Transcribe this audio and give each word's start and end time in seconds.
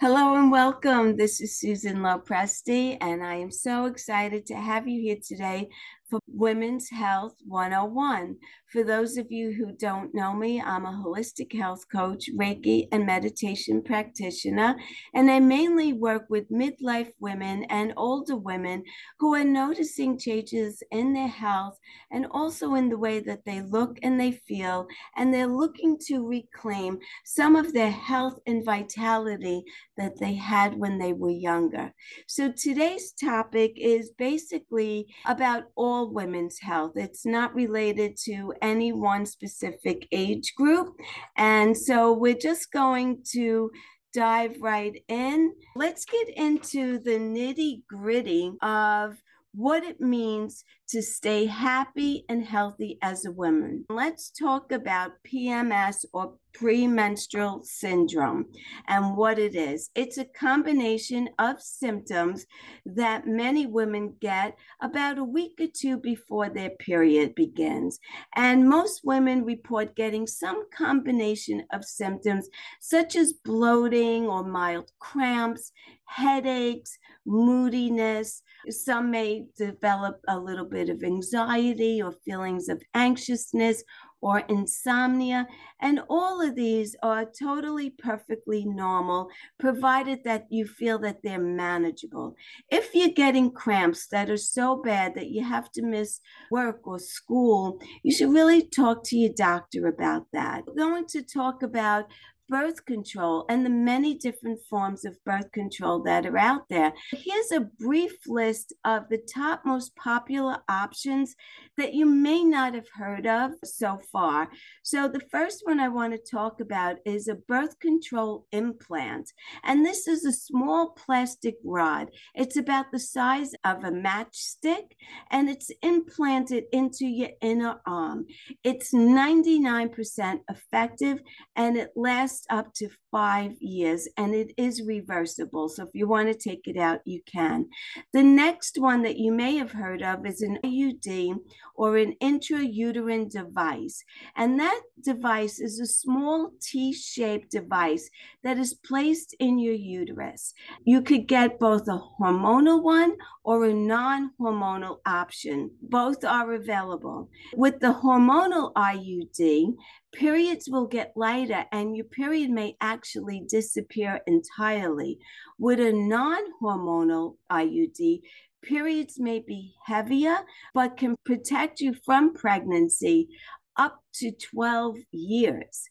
Hello 0.00 0.36
and 0.36 0.52
welcome. 0.52 1.16
This 1.16 1.40
is 1.40 1.58
Susan 1.58 1.96
Lopresti, 1.96 2.96
and 3.00 3.20
I 3.20 3.34
am 3.34 3.50
so 3.50 3.86
excited 3.86 4.46
to 4.46 4.54
have 4.54 4.86
you 4.86 5.00
here 5.00 5.16
today 5.20 5.70
for 6.08 6.20
Women's 6.26 6.88
Health 6.90 7.34
101. 7.46 8.36
For 8.72 8.84
those 8.84 9.16
of 9.16 9.30
you 9.30 9.52
who 9.52 9.72
don't 9.72 10.14
know 10.14 10.34
me, 10.34 10.60
I'm 10.60 10.84
a 10.84 11.02
holistic 11.04 11.52
health 11.54 11.84
coach, 11.90 12.28
Reiki, 12.38 12.86
and 12.92 13.06
meditation 13.06 13.82
practitioner, 13.82 14.76
and 15.14 15.30
I 15.30 15.40
mainly 15.40 15.92
work 15.92 16.26
with 16.28 16.50
midlife 16.50 17.10
women 17.18 17.64
and 17.64 17.92
older 17.96 18.36
women 18.36 18.84
who 19.18 19.34
are 19.34 19.44
noticing 19.44 20.18
changes 20.18 20.82
in 20.90 21.12
their 21.12 21.28
health 21.28 21.78
and 22.10 22.26
also 22.30 22.74
in 22.74 22.88
the 22.88 22.98
way 22.98 23.20
that 23.20 23.44
they 23.44 23.62
look 23.62 23.98
and 24.02 24.20
they 24.20 24.32
feel, 24.32 24.86
and 25.16 25.32
they're 25.32 25.46
looking 25.46 25.98
to 26.06 26.26
reclaim 26.26 26.98
some 27.24 27.56
of 27.56 27.72
their 27.72 27.90
health 27.90 28.38
and 28.46 28.64
vitality 28.64 29.62
that 29.96 30.18
they 30.20 30.34
had 30.34 30.78
when 30.78 30.98
they 30.98 31.12
were 31.12 31.30
younger. 31.30 31.92
So 32.26 32.52
today's 32.52 33.12
topic 33.12 33.72
is 33.76 34.10
basically 34.18 35.06
about 35.26 35.64
all 35.74 35.97
all 35.98 36.10
women's 36.12 36.58
health. 36.60 36.92
It's 36.94 37.26
not 37.26 37.54
related 37.54 38.16
to 38.24 38.52
any 38.62 38.92
one 38.92 39.26
specific 39.26 40.06
age 40.12 40.54
group. 40.56 40.94
And 41.36 41.76
so 41.76 42.12
we're 42.12 42.34
just 42.34 42.70
going 42.72 43.22
to 43.32 43.70
dive 44.14 44.56
right 44.60 45.02
in. 45.08 45.52
Let's 45.74 46.04
get 46.04 46.28
into 46.36 47.00
the 47.00 47.18
nitty 47.18 47.82
gritty 47.88 48.52
of 48.62 49.16
what 49.54 49.82
it 49.82 50.00
means 50.00 50.64
to 50.88 51.02
stay 51.02 51.46
happy 51.46 52.24
and 52.28 52.44
healthy 52.44 52.98
as 53.02 53.24
a 53.24 53.32
woman. 53.32 53.84
Let's 53.90 54.30
talk 54.30 54.72
about 54.72 55.12
PMS 55.26 56.04
or 56.12 56.34
premenstrual 56.54 57.60
syndrome 57.62 58.46
and 58.86 59.16
what 59.16 59.38
it 59.38 59.54
is. 59.54 59.90
It's 59.94 60.18
a 60.18 60.24
combination 60.24 61.28
of 61.38 61.60
symptoms 61.60 62.46
that 62.86 63.26
many 63.26 63.66
women 63.66 64.14
get 64.20 64.56
about 64.80 65.18
a 65.18 65.24
week 65.24 65.52
or 65.60 65.66
two 65.72 65.98
before 65.98 66.48
their 66.48 66.70
period 66.70 67.34
begins. 67.34 67.98
And 68.36 68.68
most 68.68 69.02
women 69.04 69.44
report 69.44 69.96
getting 69.96 70.26
some 70.26 70.64
combination 70.76 71.64
of 71.72 71.84
symptoms 71.84 72.48
such 72.80 73.16
as 73.16 73.34
bloating 73.44 74.26
or 74.26 74.44
mild 74.44 74.90
cramps, 75.00 75.72
headaches, 76.06 76.98
moodiness. 77.26 78.42
Some 78.70 79.10
may 79.10 79.46
develop 79.56 80.20
a 80.28 80.38
little 80.38 80.64
bit 80.64 80.77
of 80.88 81.02
anxiety 81.02 82.00
or 82.00 82.12
feelings 82.24 82.68
of 82.68 82.82
anxiousness 82.94 83.82
or 84.20 84.40
insomnia. 84.48 85.46
And 85.80 86.00
all 86.08 86.40
of 86.40 86.56
these 86.56 86.96
are 87.02 87.24
totally 87.24 87.90
perfectly 87.90 88.64
normal, 88.64 89.28
provided 89.58 90.24
that 90.24 90.46
you 90.50 90.66
feel 90.66 90.98
that 91.00 91.18
they're 91.22 91.38
manageable. 91.38 92.34
If 92.70 92.94
you're 92.94 93.10
getting 93.10 93.52
cramps 93.52 94.08
that 94.08 94.30
are 94.30 94.36
so 94.36 94.76
bad 94.82 95.14
that 95.14 95.30
you 95.30 95.44
have 95.44 95.70
to 95.72 95.82
miss 95.82 96.20
work 96.50 96.86
or 96.86 96.98
school, 96.98 97.80
you 98.02 98.12
should 98.12 98.32
really 98.32 98.62
talk 98.62 99.04
to 99.04 99.16
your 99.16 99.32
doctor 99.36 99.86
about 99.86 100.26
that. 100.32 100.64
We're 100.66 100.74
going 100.74 101.06
to 101.08 101.22
talk 101.22 101.62
about 101.62 102.06
birth 102.48 102.84
control 102.84 103.44
and 103.48 103.64
the 103.64 103.70
many 103.70 104.14
different 104.14 104.60
forms 104.68 105.04
of 105.04 105.22
birth 105.24 105.50
control 105.52 106.02
that 106.02 106.26
are 106.26 106.38
out 106.38 106.62
there. 106.70 106.92
Here's 107.10 107.52
a 107.52 107.68
brief 107.78 108.14
list 108.26 108.72
of 108.84 109.08
the 109.10 109.18
top 109.34 109.62
most 109.64 109.94
popular 109.96 110.58
options 110.68 111.34
that 111.76 111.94
you 111.94 112.06
may 112.06 112.42
not 112.42 112.74
have 112.74 112.88
heard 112.94 113.26
of 113.26 113.52
so 113.64 114.00
far. 114.10 114.48
So, 114.82 115.08
the 115.08 115.22
first 115.30 115.62
one 115.64 115.80
I 115.80 115.88
want 115.88 116.12
to 116.12 116.30
talk 116.30 116.60
about 116.60 116.96
is 117.04 117.28
a 117.28 117.34
birth 117.34 117.78
control 117.80 118.46
implant. 118.52 119.30
And 119.64 119.84
this 119.84 120.08
is 120.08 120.24
a 120.24 120.32
small 120.32 120.90
plastic 120.90 121.56
rod, 121.64 122.08
it's 122.34 122.56
about 122.56 122.86
the 122.92 122.98
size 122.98 123.52
of 123.64 123.84
a 123.84 123.90
matchstick 123.90 124.92
and 125.30 125.48
it's 125.48 125.70
implanted 125.82 126.64
into 126.72 127.06
your 127.06 127.30
inner 127.40 127.80
arm. 127.86 128.26
It's 128.64 128.94
99% 128.94 130.40
effective 130.48 131.20
and 131.56 131.76
it 131.76 131.90
lasts 131.96 132.37
lasts 132.38 132.46
up 132.50 132.74
to 132.74 132.88
five 133.10 133.52
years 133.60 134.08
and 134.16 134.34
it 134.34 134.52
is 134.56 134.82
reversible. 134.82 135.68
So 135.68 135.84
if 135.84 135.90
you 135.94 136.06
want 136.06 136.28
to 136.28 136.34
take 136.34 136.66
it 136.66 136.76
out, 136.76 137.00
you 137.04 137.20
can. 137.26 137.66
The 138.12 138.22
next 138.22 138.78
one 138.78 139.02
that 139.02 139.16
you 139.16 139.32
may 139.32 139.56
have 139.56 139.72
heard 139.72 140.02
of 140.02 140.26
is 140.26 140.42
an 140.42 140.58
IUD 140.64 141.36
or 141.74 141.96
an 141.96 142.14
intrauterine 142.22 143.30
device. 143.30 144.02
And 144.36 144.58
that 144.60 144.80
device 145.04 145.60
is 145.60 145.80
a 145.80 145.86
small 145.86 146.50
T 146.60 146.92
shaped 146.92 147.50
device 147.50 148.10
that 148.42 148.58
is 148.58 148.74
placed 148.74 149.34
in 149.38 149.58
your 149.58 149.74
uterus. 149.74 150.54
You 150.84 151.02
could 151.02 151.26
get 151.26 151.58
both 151.58 151.88
a 151.88 152.00
hormonal 152.20 152.82
one 152.82 153.16
or 153.44 153.64
a 153.64 153.74
non 153.74 154.30
hormonal 154.40 154.98
option. 155.06 155.70
Both 155.80 156.24
are 156.24 156.52
available. 156.52 157.30
With 157.54 157.80
the 157.80 157.94
hormonal 157.94 158.72
IUD, 158.74 159.74
periods 160.12 160.68
will 160.68 160.86
get 160.86 161.12
lighter 161.16 161.64
and 161.72 161.96
your 161.96 162.06
period 162.06 162.50
may 162.50 162.76
actually 162.80 163.44
disappear 163.48 164.20
entirely. 164.26 165.18
With 165.58 165.80
a 165.80 165.92
non 165.92 166.42
hormonal 166.62 167.36
IUD, 167.50 168.22
periods 168.62 169.18
may 169.18 169.40
be 169.40 169.74
heavier, 169.86 170.38
but 170.74 170.96
can 170.96 171.16
protect 171.24 171.80
you 171.80 171.94
from 172.04 172.34
pregnancy 172.34 173.28
up 173.76 174.02
to 174.14 174.32
12 174.32 174.96
years. 175.12 175.88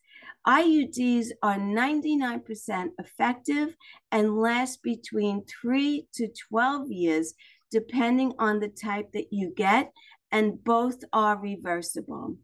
IUDs 0.48 1.28
are 1.44 1.58
99% 1.58 2.90
effective 3.00 3.76
and 4.12 4.38
last 4.38 4.82
between 4.82 5.44
3 5.62 6.08
to 6.14 6.30
12 6.50 6.92
years, 6.92 7.34
depending 7.70 8.34
on 8.40 8.60
the 8.60 8.70
type 8.70 9.12
that 9.12 9.28
you 9.32 9.54
get, 9.56 9.92
and 10.32 10.64
both 10.64 11.04
are 11.12 11.38
reversible. 11.38 12.38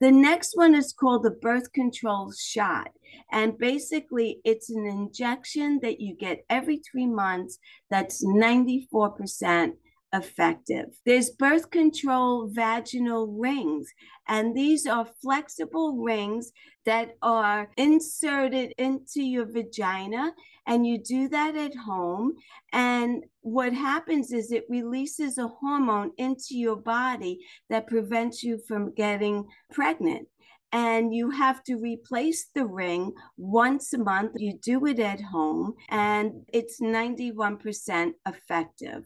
The 0.00 0.12
next 0.12 0.56
one 0.56 0.74
is 0.74 0.92
called 0.92 1.24
the 1.24 1.30
birth 1.30 1.72
control 1.72 2.32
shot. 2.32 2.90
And 3.32 3.58
basically, 3.58 4.40
it's 4.44 4.70
an 4.70 4.86
injection 4.86 5.80
that 5.82 6.00
you 6.00 6.14
get 6.14 6.44
every 6.48 6.78
three 6.78 7.06
months 7.06 7.58
that's 7.90 8.24
94% 8.24 9.72
effective. 10.12 10.86
There's 11.04 11.30
birth 11.30 11.70
control 11.70 12.48
vaginal 12.48 13.26
rings, 13.26 13.92
and 14.26 14.56
these 14.56 14.86
are 14.86 15.08
flexible 15.22 15.96
rings 15.96 16.52
that 16.84 17.16
are 17.22 17.70
inserted 17.76 18.72
into 18.78 19.22
your 19.22 19.46
vagina, 19.46 20.32
and 20.66 20.86
you 20.86 20.98
do 20.98 21.28
that 21.28 21.56
at 21.56 21.74
home. 21.74 22.34
And 22.72 23.24
what 23.40 23.72
happens 23.72 24.32
is 24.32 24.52
it 24.52 24.64
releases 24.68 25.38
a 25.38 25.48
hormone 25.48 26.12
into 26.16 26.56
your 26.56 26.76
body 26.76 27.40
that 27.70 27.86
prevents 27.86 28.42
you 28.42 28.58
from 28.66 28.94
getting 28.94 29.46
pregnant 29.70 30.28
and 30.72 31.14
you 31.14 31.30
have 31.30 31.62
to 31.64 31.76
replace 31.76 32.50
the 32.54 32.66
ring 32.66 33.12
once 33.36 33.92
a 33.92 33.98
month. 33.98 34.32
You 34.36 34.58
do 34.62 34.84
it 34.86 34.98
at 34.98 35.20
home, 35.20 35.74
and 35.88 36.44
it's 36.52 36.80
91% 36.80 38.12
effective. 38.26 39.04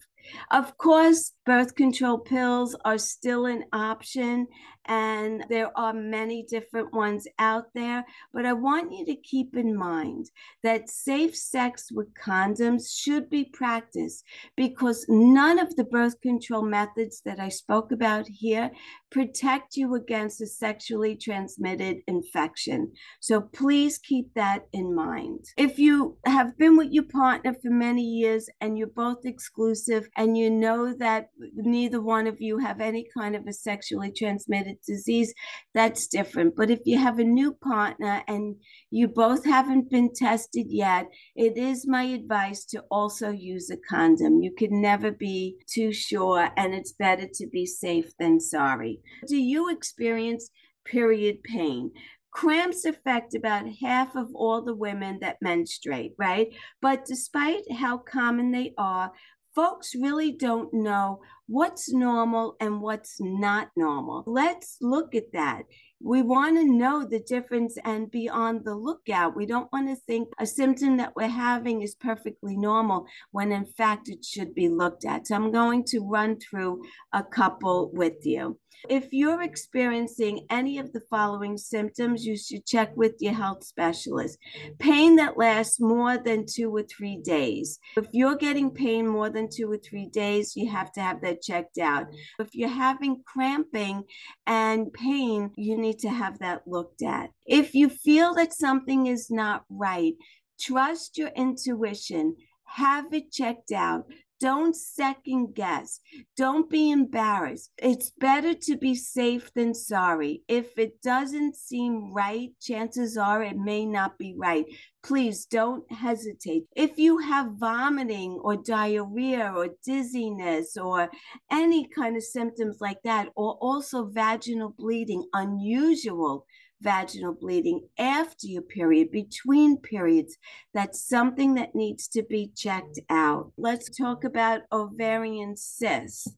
Of 0.51 0.77
course, 0.79 1.33
birth 1.45 1.75
control 1.75 2.19
pills 2.19 2.77
are 2.85 2.99
still 2.99 3.47
an 3.47 3.65
option, 3.73 4.47
and 4.87 5.45
there 5.49 5.77
are 5.79 5.93
many 5.93 6.45
different 6.45 6.93
ones 6.93 7.27
out 7.39 7.67
there. 7.75 8.05
But 8.33 8.47
I 8.47 8.53
want 8.53 8.93
you 8.93 9.05
to 9.07 9.17
keep 9.17 9.57
in 9.57 9.77
mind 9.77 10.31
that 10.63 10.91
safe 10.91 11.37
sex 11.37 11.91
with 11.93 12.15
condoms 12.15 12.91
should 12.97 13.31
be 13.31 13.45
practiced 13.45 14.25
because 14.57 15.07
none 15.09 15.59
of 15.59 15.77
the 15.77 15.85
birth 15.85 16.21
control 16.21 16.63
methods 16.63 17.23
that 17.25 17.39
I 17.39 17.49
spoke 17.49 17.93
about 17.93 18.27
here 18.29 18.71
protect 19.11 19.77
you 19.77 19.95
against 19.95 20.41
a 20.41 20.47
sexually 20.47 21.17
transmitted 21.17 21.99
infection. 22.07 22.93
So 23.21 23.41
please 23.41 23.99
keep 23.99 24.33
that 24.35 24.67
in 24.73 24.95
mind. 24.95 25.45
If 25.57 25.79
you 25.79 26.17
have 26.27 26.57
been 26.57 26.77
with 26.77 26.93
your 26.93 27.05
partner 27.05 27.55
for 27.55 27.71
many 27.71 28.03
years 28.03 28.49
and 28.61 28.77
you're 28.77 28.87
both 28.89 29.25
exclusive, 29.25 30.09
and 30.17 30.37
you 30.37 30.51
know 30.51 30.93
that 30.95 31.31
neither 31.55 32.01
one 32.01 32.27
of 32.27 32.41
you 32.41 32.59
have 32.59 32.81
any 32.81 33.07
kind 33.17 33.35
of 33.35 33.47
a 33.47 33.53
sexually 33.53 34.13
transmitted 34.13 34.77
disease, 34.87 35.33
that's 35.75 36.07
different. 36.07 36.55
But 36.57 36.71
if 36.71 36.81
you 36.85 36.99
have 36.99 37.19
a 37.19 37.25
new 37.25 37.53
partner 37.53 38.23
and 38.29 38.57
you 38.91 39.09
both 39.09 39.45
haven't 39.45 39.91
been 39.91 40.13
tested 40.15 40.67
yet, 40.69 41.09
it 41.35 41.57
is 41.57 41.87
my 41.87 42.05
advice 42.05 42.65
to 42.67 42.85
also 42.91 43.31
use 43.31 43.71
a 43.71 43.77
condom. 43.89 44.43
You 44.43 44.55
can 44.55 44.81
never 44.81 45.11
be 45.11 45.57
too 45.67 45.93
sure, 45.93 46.51
and 46.57 46.75
it's 46.75 46.93
better 46.93 47.27
to 47.35 47.47
be 47.49 47.67
safe 47.67 48.13
than 48.19 48.41
sorry. 48.41 49.01
Do 49.27 49.37
you 49.37 49.71
experience 49.71 50.51
period 50.85 51.43
pain? 51.43 51.93
Cramps 52.33 52.87
affect 52.87 53.35
about 53.35 53.67
half 53.83 54.17
of 54.17 54.35
all 54.35 54.63
the 54.63 54.75
women 54.75 55.19
that 55.21 55.37
menstruate, 55.43 56.15
right? 56.19 56.49
But 56.81 57.05
despite 57.05 57.71
how 57.71 57.99
common 57.99 58.53
they 58.53 58.73
are, 58.79 59.13
folks 59.55 59.95
really 59.95 60.33
don't 60.33 60.73
know 60.73 61.21
what's 61.47 61.93
normal 61.93 62.57
and 62.61 62.81
what's 62.81 63.17
not 63.21 63.69
normal. 63.77 64.25
Let's 64.27 64.77
look 64.81 65.15
at 65.15 65.33
that. 65.33 65.63
We 66.05 66.23
want 66.23 66.57
to 66.57 66.65
know 66.65 67.05
the 67.05 67.21
difference 67.21 67.79
and 67.85 68.11
be 68.11 68.29
on 68.29 68.63
the 68.65 68.75
lookout. 68.75 69.37
We 69.37 69.47
don't 69.47 69.73
want 69.73 69.89
to 69.89 69.97
think 69.97 70.29
a 70.39 70.47
symptom 70.47 70.97
that 70.97 71.15
we're 71.15 71.29
having 71.29 71.83
is 71.83 71.95
perfectly 71.95 72.57
normal 72.57 73.07
when 73.31 73.53
in 73.53 73.65
fact 73.65 74.09
it 74.09 74.25
should 74.25 74.55
be 74.55 74.69
looked 74.69 75.05
at. 75.05 75.27
So 75.27 75.35
I'm 75.35 75.53
going 75.53 75.85
to 75.87 76.01
run 76.01 76.39
through 76.39 76.83
a 77.13 77.23
couple 77.23 77.91
with 77.93 78.27
you. 78.27 78.59
If 78.89 79.13
you're 79.13 79.43
experiencing 79.43 80.47
any 80.51 80.79
of 80.79 80.93
the 80.93 81.03
following 81.09 81.57
symptoms, 81.57 82.27
you 82.27 82.37
should 82.37 82.67
check 82.67 82.97
with 82.97 83.15
your 83.21 83.33
health 83.33 83.63
specialist. 83.65 84.39
Pain 84.81 85.17
that 85.17 85.39
lasts 85.39 85.79
more 85.79 86.19
than 86.19 86.47
two 86.47 86.75
or 86.75 86.83
three 86.83 87.19
days. 87.19 87.79
If 87.97 88.07
you're 88.13 88.35
getting 88.35 88.71
pain 88.73 89.07
more 89.07 89.31
than 89.31 89.49
two 89.49 89.71
or 89.71 89.77
three 89.77 90.07
days, 90.07 90.57
you 90.57 90.69
have 90.71 90.91
to 90.93 91.01
have 91.01 91.21
that 91.23 91.43
checked 91.43 91.79
out. 91.79 92.07
If 92.41 92.55
you're 92.55 92.69
having 92.69 93.23
cramping 93.25 94.03
and 94.49 94.93
pain, 94.93 95.53
you 95.57 95.79
need 95.79 95.92
to 96.01 96.09
have 96.09 96.39
that 96.39 96.67
looked 96.67 97.03
at. 97.03 97.31
If 97.47 97.75
you 97.75 97.89
feel 97.89 98.35
that 98.35 98.53
something 98.53 99.07
is 99.07 99.31
not 99.31 99.65
right, 99.69 100.15
trust 100.61 101.19
your 101.19 101.29
intuition. 101.29 102.37
Have 102.65 103.13
it 103.13 103.33
checked 103.33 103.73
out. 103.73 104.05
Don't 104.43 104.75
second 104.75 105.55
guess. 105.55 106.01
Don't 106.37 106.69
be 106.69 106.91
embarrassed. 106.91 107.71
It's 107.79 108.11
better 108.11 108.55
to 108.55 108.77
be 108.77 108.97
safe 108.97 109.55
than 109.55 109.73
sorry. 109.73 110.43
If 110.49 110.77
it 110.77 111.01
doesn't 111.01 111.55
seem 111.55 112.13
right, 112.13 112.51
chances 112.61 113.17
are 113.17 113.45
it 113.45 113.57
may 113.57 113.87
not 113.87 114.19
be 114.19 114.35
right. 114.37 114.65
Please 115.05 115.47
don't 115.47 115.85
hesitate. 115.93 116.65
If 116.75 116.99
you 116.99 117.19
have 117.19 117.53
vomiting 117.53 118.41
or 118.43 118.57
diarrhea 118.57 119.53
or 119.55 119.69
dizziness 119.85 120.77
or 120.77 121.09
any 121.49 121.87
kind 121.87 122.17
of 122.17 122.25
symptoms 122.25 122.79
like 122.81 123.01
that, 123.05 123.29
or 123.37 123.53
also 123.61 124.07
vaginal 124.07 124.75
bleeding, 124.77 125.25
unusual 125.35 126.47
vaginal 126.83 127.33
bleeding 127.33 127.89
after 127.99 128.47
your 128.47 128.63
period, 128.63 129.11
between 129.11 129.79
periods. 129.79 130.37
That's 130.75 131.07
something 131.09 131.55
that 131.55 131.75
needs 131.75 132.09
to 132.09 132.23
be 132.23 132.53
checked 132.55 132.99
out. 133.09 133.53
Let's 133.57 133.97
talk 133.97 134.25
about 134.25 134.63
ovarian 134.73 135.57
cysts. 135.57 136.29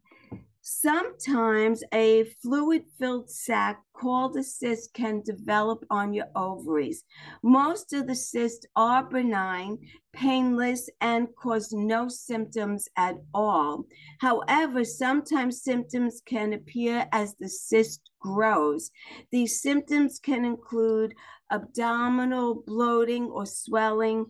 Sometimes 0.66 1.84
a 1.93 2.25
fluid 2.40 2.84
filled 2.99 3.28
sac 3.28 3.82
called 3.93 4.34
a 4.38 4.43
cyst 4.43 4.94
can 4.94 5.20
develop 5.20 5.84
on 5.90 6.14
your 6.14 6.28
ovaries. 6.34 7.05
Most 7.43 7.93
of 7.93 8.06
the 8.06 8.14
cysts 8.14 8.64
are 8.75 9.05
benign, 9.05 9.76
painless, 10.14 10.88
and 11.02 11.28
cause 11.37 11.75
no 11.75 12.08
symptoms 12.08 12.88
at 12.96 13.16
all. 13.34 13.84
However, 14.20 14.84
sometimes 14.84 15.62
symptoms 15.62 16.22
can 16.25 16.55
appear 16.55 17.06
as 17.12 17.34
the 17.34 17.49
cyst 17.50 18.00
grows. 18.19 18.90
These 19.31 19.61
symptoms 19.61 20.19
can 20.19 20.46
include 20.46 21.14
abdominal 21.50 22.55
bloating 22.66 23.26
or 23.26 23.44
swelling 23.44 24.25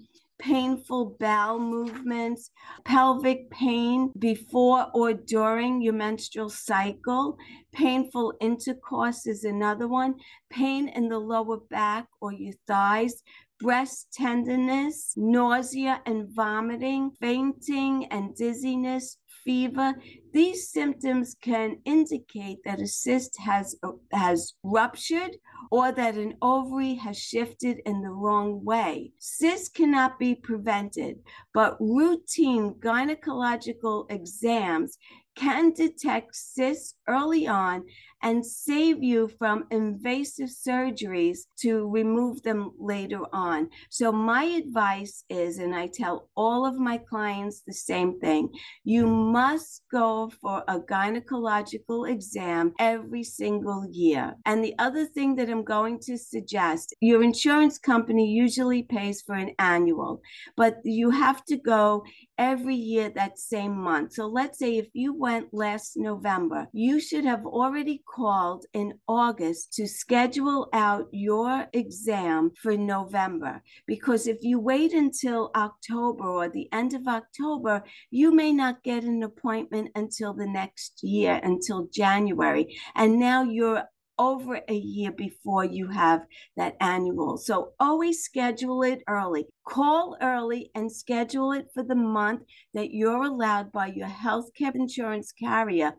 painful 0.45 1.17
bowel 1.19 1.59
movements, 1.59 2.51
pelvic 2.85 3.51
pain 3.51 4.13
before 4.19 4.87
or 4.93 5.15
during 5.15 5.81
your 5.81 5.95
menstrual 5.95 6.51
cycle, 6.51 7.39
painful 7.73 8.35
intercourse 8.43 9.27
is 9.27 9.45
another 9.45 9.89
one, 9.89 10.15
pain 10.51 10.89
in 10.89 11.09
the 11.09 11.19
lower 11.19 11.57
back 11.71 12.07
or 12.21 12.31
your 12.31 12.53
thighs, 12.67 13.23
breast 13.59 14.13
tenderness, 14.13 15.15
nausea 15.17 16.03
and 16.05 16.29
vomiting, 16.29 17.11
fainting 17.19 18.07
and 18.11 18.37
dizziness, 18.37 19.17
fever. 19.45 19.95
These 20.33 20.71
symptoms 20.71 21.37
can 21.41 21.79
indicate 21.85 22.59
that 22.65 22.81
a 22.81 22.87
cyst 22.87 23.39
has, 23.39 23.77
has 24.13 24.55
ruptured 24.63 25.37
or 25.71 25.93
that 25.93 26.17
an 26.17 26.35
ovary 26.43 26.95
has 26.95 27.19
shifted 27.19 27.81
in 27.87 28.01
the 28.01 28.11
wrong 28.11 28.65
way. 28.65 29.13
Cysts 29.19 29.69
cannot 29.69 30.19
be 30.19 30.35
prevented, 30.35 31.19
but 31.53 31.77
routine 31.81 32.75
gynecological 32.81 34.11
exams 34.11 34.99
can 35.35 35.73
detect 35.73 36.35
cysts 36.35 36.95
early 37.09 37.47
on 37.47 37.85
and 38.25 38.45
save 38.45 39.03
you 39.03 39.29
from 39.39 39.67
invasive 39.71 40.49
surgeries 40.49 41.41
to 41.59 41.89
remove 41.91 42.43
them 42.43 42.73
later 42.79 43.21
on. 43.33 43.69
So, 43.91 44.11
my 44.11 44.45
advice 44.45 45.25
is, 45.29 45.59
and 45.59 45.75
I 45.75 45.89
tell 45.93 46.31
all 46.35 46.67
of 46.67 46.77
my 46.77 46.97
clients 46.99 47.63
the 47.67 47.75
same 47.75 48.19
thing 48.21 48.49
you 48.83 49.07
must 49.07 49.83
go 49.93 50.31
for 50.41 50.65
a 50.69 50.81
gynecological 50.81 52.11
exam 52.11 52.73
every 52.79 53.23
single 53.23 53.87
year. 53.93 54.35
And 54.47 54.65
the 54.65 54.75
other 54.79 55.05
thing 55.05 55.37
that 55.37 55.51
I'm 55.51 55.65
going 55.65 55.99
to 56.01 56.17
suggest 56.17 56.95
your 57.01 57.23
insurance 57.23 57.79
company 57.79 58.27
usually 58.27 58.85
pays 58.85 59.21
for 59.21 59.35
an 59.35 59.51
annual, 59.59 60.23
but 60.57 60.79
you 60.85 61.11
have 61.11 61.45
to 61.45 61.57
go 61.59 62.05
every 62.39 62.75
year 62.75 63.11
that 63.11 63.39
same 63.39 63.77
month. 63.77 64.15
So, 64.15 64.27
let's 64.27 64.59
say 64.59 64.79
if 64.79 64.89
you 64.95 65.13
went 65.13 65.53
last 65.53 65.99
November, 65.99 66.69
you 66.73 67.01
should 67.01 67.25
have 67.27 67.45
already 67.45 68.03
called 68.15 68.65
in 68.73 68.95
August 69.09 69.73
to 69.73 69.89
schedule 69.89 70.69
out 70.73 71.09
your 71.11 71.67
exam 71.73 72.53
for 72.63 72.77
November. 72.77 73.63
Because 73.87 74.27
if 74.27 74.39
you 74.43 74.61
wait 74.61 74.93
until 74.93 75.51
October 75.57 76.25
or 76.25 76.49
the 76.49 76.69
end 76.73 76.95
of 76.95 77.09
October, 77.09 77.83
you 78.11 78.33
may 78.33 78.53
not 78.53 78.83
get 78.85 79.05
an 79.05 79.23
appointment 79.23 79.91
until 79.95 80.33
the 80.33 80.47
next 80.47 81.03
year, 81.03 81.41
until 81.43 81.89
January. 81.93 82.77
And 82.95 83.19
now 83.19 83.43
you're 83.43 83.85
over 84.17 84.61
a 84.69 84.75
year 84.75 85.11
before 85.11 85.65
you 85.65 85.89
have 85.89 86.25
that 86.57 86.77
annual. 86.81 87.37
So 87.37 87.73
always 87.81 88.23
schedule 88.23 88.85
it 88.85 89.03
early. 89.09 89.47
Call 89.67 90.17
early 90.21 90.71
and 90.77 90.91
schedule 90.91 91.51
it 91.51 91.67
for 91.75 91.83
the 91.83 91.97
month 91.97 92.43
that 92.75 92.93
you're 92.93 93.25
allowed 93.25 93.73
by 93.73 93.87
your 93.87 94.07
healthcare 94.07 94.75
insurance 94.75 95.33
carrier 95.33 95.95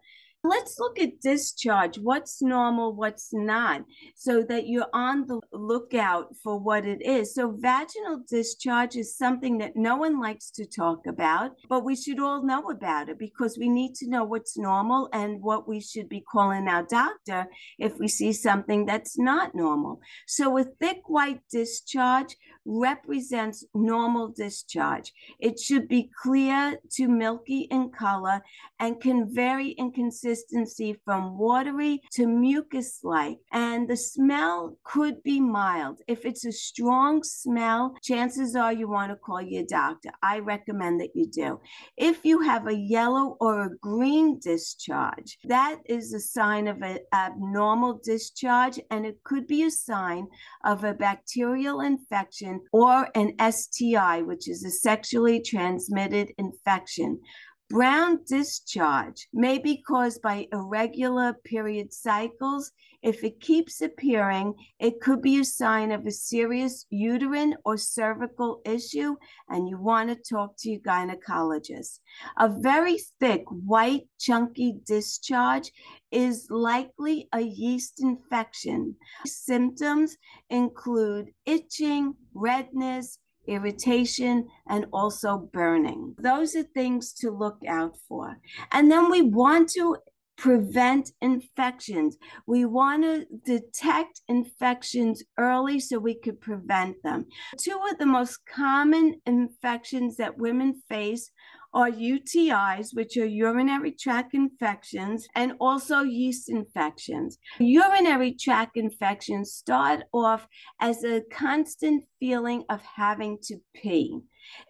Let's 0.48 0.78
look 0.78 1.00
at 1.00 1.22
discharge. 1.22 1.98
What's 1.98 2.40
normal, 2.40 2.96
what's 2.96 3.34
not, 3.34 3.82
so 4.16 4.44
that 4.44 4.68
you're 4.68 4.86
on 4.94 5.26
the 5.26 5.40
lookout 5.52 6.36
for 6.44 6.60
what 6.60 6.86
it 6.86 7.02
is. 7.04 7.34
So, 7.34 7.58
vaginal 7.58 8.22
discharge 8.30 8.96
is 8.96 9.18
something 9.18 9.58
that 9.58 9.76
no 9.76 9.96
one 9.96 10.20
likes 10.20 10.52
to 10.52 10.68
talk 10.68 11.08
about, 11.08 11.54
but 11.68 11.84
we 11.84 11.96
should 11.96 12.20
all 12.20 12.44
know 12.46 12.70
about 12.70 13.10
it 13.10 13.18
because 13.18 13.58
we 13.58 13.70
need 13.70 13.96
to 13.96 14.08
know 14.08 14.24
what's 14.24 14.56
normal 14.56 15.10
and 15.14 15.42
what 15.42 15.68
we 15.68 15.82
should 15.82 16.08
be 16.10 16.22
calling 16.22 16.68
our 16.68 16.84
doctor 16.84 17.48
if 17.80 17.98
we 17.98 18.08
see 18.08 18.32
something 18.32 18.86
that's 18.86 19.18
not 19.18 19.56
normal. 19.56 20.00
So, 20.28 20.60
a 20.60 20.64
thick 20.64 21.10
white 21.10 21.42
discharge 21.52 22.36
represents 22.66 23.64
normal 23.74 24.30
discharge. 24.30 25.14
It 25.40 25.60
should 25.60 25.88
be 25.88 26.10
clear 26.22 26.80
to 26.94 27.08
milky 27.08 27.62
in 27.72 27.92
color 27.92 28.42
and 28.80 29.00
can 29.00 29.34
vary 29.34 29.70
in 29.70 29.92
consistency 29.92 30.98
from 31.06 31.38
watery 31.38 32.02
to 32.14 32.28
mucus 32.28 33.00
like, 33.04 33.38
and 33.52 33.88
the 33.88 33.96
smell 33.96 34.78
could 34.84 35.22
be 35.24 35.40
mild. 35.40 36.02
If 36.08 36.26
it's 36.26 36.46
a 36.46 36.52
strong 36.52 37.24
smell, 37.24 37.96
chances 38.02 38.56
are 38.56 38.74
you 38.74 38.90
want 38.90 39.12
to 39.12 39.16
call 39.16 39.42
your 39.42 39.66
doctor. 39.66 40.10
I 40.22 40.40
recommend 40.40 41.00
that 41.02 41.16
you 41.16 41.28
do. 41.28 41.60
If 41.98 42.26
you 42.26 42.42
have 42.42 42.68
a 42.68 42.76
yellow 42.76 43.38
or 43.40 43.64
a 43.64 43.78
green 43.78 44.40
discharge, 44.40 45.38
that 45.46 45.78
is 45.86 46.14
a 46.14 46.20
sign 46.20 46.68
of 46.68 46.82
an 46.82 47.00
abnormal 47.14 48.02
discharge, 48.04 48.80
and 48.90 49.06
it 49.06 49.24
could 49.24 49.48
be 49.48 49.64
a 49.64 49.72
sign 49.72 50.28
of 50.64 50.84
a 50.84 50.94
bacterial 50.94 51.82
infection 51.82 52.55
or 52.72 53.10
an 53.16 53.34
STI, 53.40 54.22
which 54.22 54.48
is 54.48 54.64
a 54.64 54.70
sexually 54.70 55.42
transmitted 55.42 56.32
infection. 56.38 57.20
Brown 57.68 58.20
discharge 58.28 59.28
may 59.34 59.58
be 59.58 59.82
caused 59.82 60.22
by 60.22 60.48
irregular 60.52 61.34
period 61.34 61.92
cycles. 61.92 62.72
If 63.02 63.24
it 63.24 63.40
keeps 63.40 63.82
appearing, 63.82 64.54
it 64.80 65.02
could 65.02 65.24
be 65.24 65.40
a 65.40 65.44
sign 65.44 65.92
of 65.92 66.06
a 66.06 66.12
serious 66.12 66.86
uterine 66.92 67.56
or 67.66 67.78
cervical 67.78 68.62
issue, 68.66 69.16
and 69.50 69.68
you 69.68 69.80
want 69.80 70.10
to 70.10 70.16
talk 70.16 70.56
to 70.60 70.70
your 70.70 70.82
gynecologist. 70.82 72.02
A 72.38 72.50
very 72.50 73.00
thick, 73.20 73.44
white, 73.50 74.08
chunky 74.20 74.76
discharge 74.86 75.72
is 76.12 76.48
likely 76.52 77.28
a 77.34 77.42
yeast 77.42 78.00
infection. 78.00 78.96
Symptoms 79.26 80.18
include 80.52 81.32
itching, 81.48 82.14
redness, 82.36 83.18
irritation, 83.48 84.48
and 84.68 84.86
also 84.92 85.38
burning. 85.38 86.16
Those 86.20 86.56
are 86.56 86.64
things 86.64 87.14
to 87.14 87.32
look 87.32 87.60
out 87.68 87.96
for. 88.08 88.38
And 88.72 88.92
then 88.92 89.10
we 89.10 89.22
want 89.22 89.70
to 89.72 89.98
prevent 90.38 91.12
infections. 91.22 92.18
We 92.46 92.66
want 92.66 93.04
to 93.04 93.26
detect 93.46 94.22
infections 94.28 95.24
early 95.38 95.80
so 95.80 95.98
we 95.98 96.16
could 96.16 96.42
prevent 96.42 97.02
them. 97.04 97.26
Two 97.58 97.80
of 97.90 97.98
the 97.98 98.06
most 98.06 98.40
common 98.46 99.22
infections 99.26 100.18
that 100.18 100.38
women 100.38 100.82
face 100.90 101.32
are 101.76 101.92
UTIs, 101.92 102.96
which 102.96 103.18
are 103.18 103.26
urinary 103.26 103.92
tract 103.92 104.34
infections, 104.34 105.28
and 105.36 105.54
also 105.60 106.02
yeast 106.02 106.50
infections. 106.50 107.38
Urinary 107.60 108.34
tract 108.34 108.78
infections 108.78 109.52
start 109.52 110.04
off 110.14 110.48
as 110.80 111.04
a 111.04 111.22
constant 111.32 112.06
feeling 112.20 112.64
of 112.70 112.82
having 112.82 113.38
to 113.44 113.58
pee. 113.76 114.22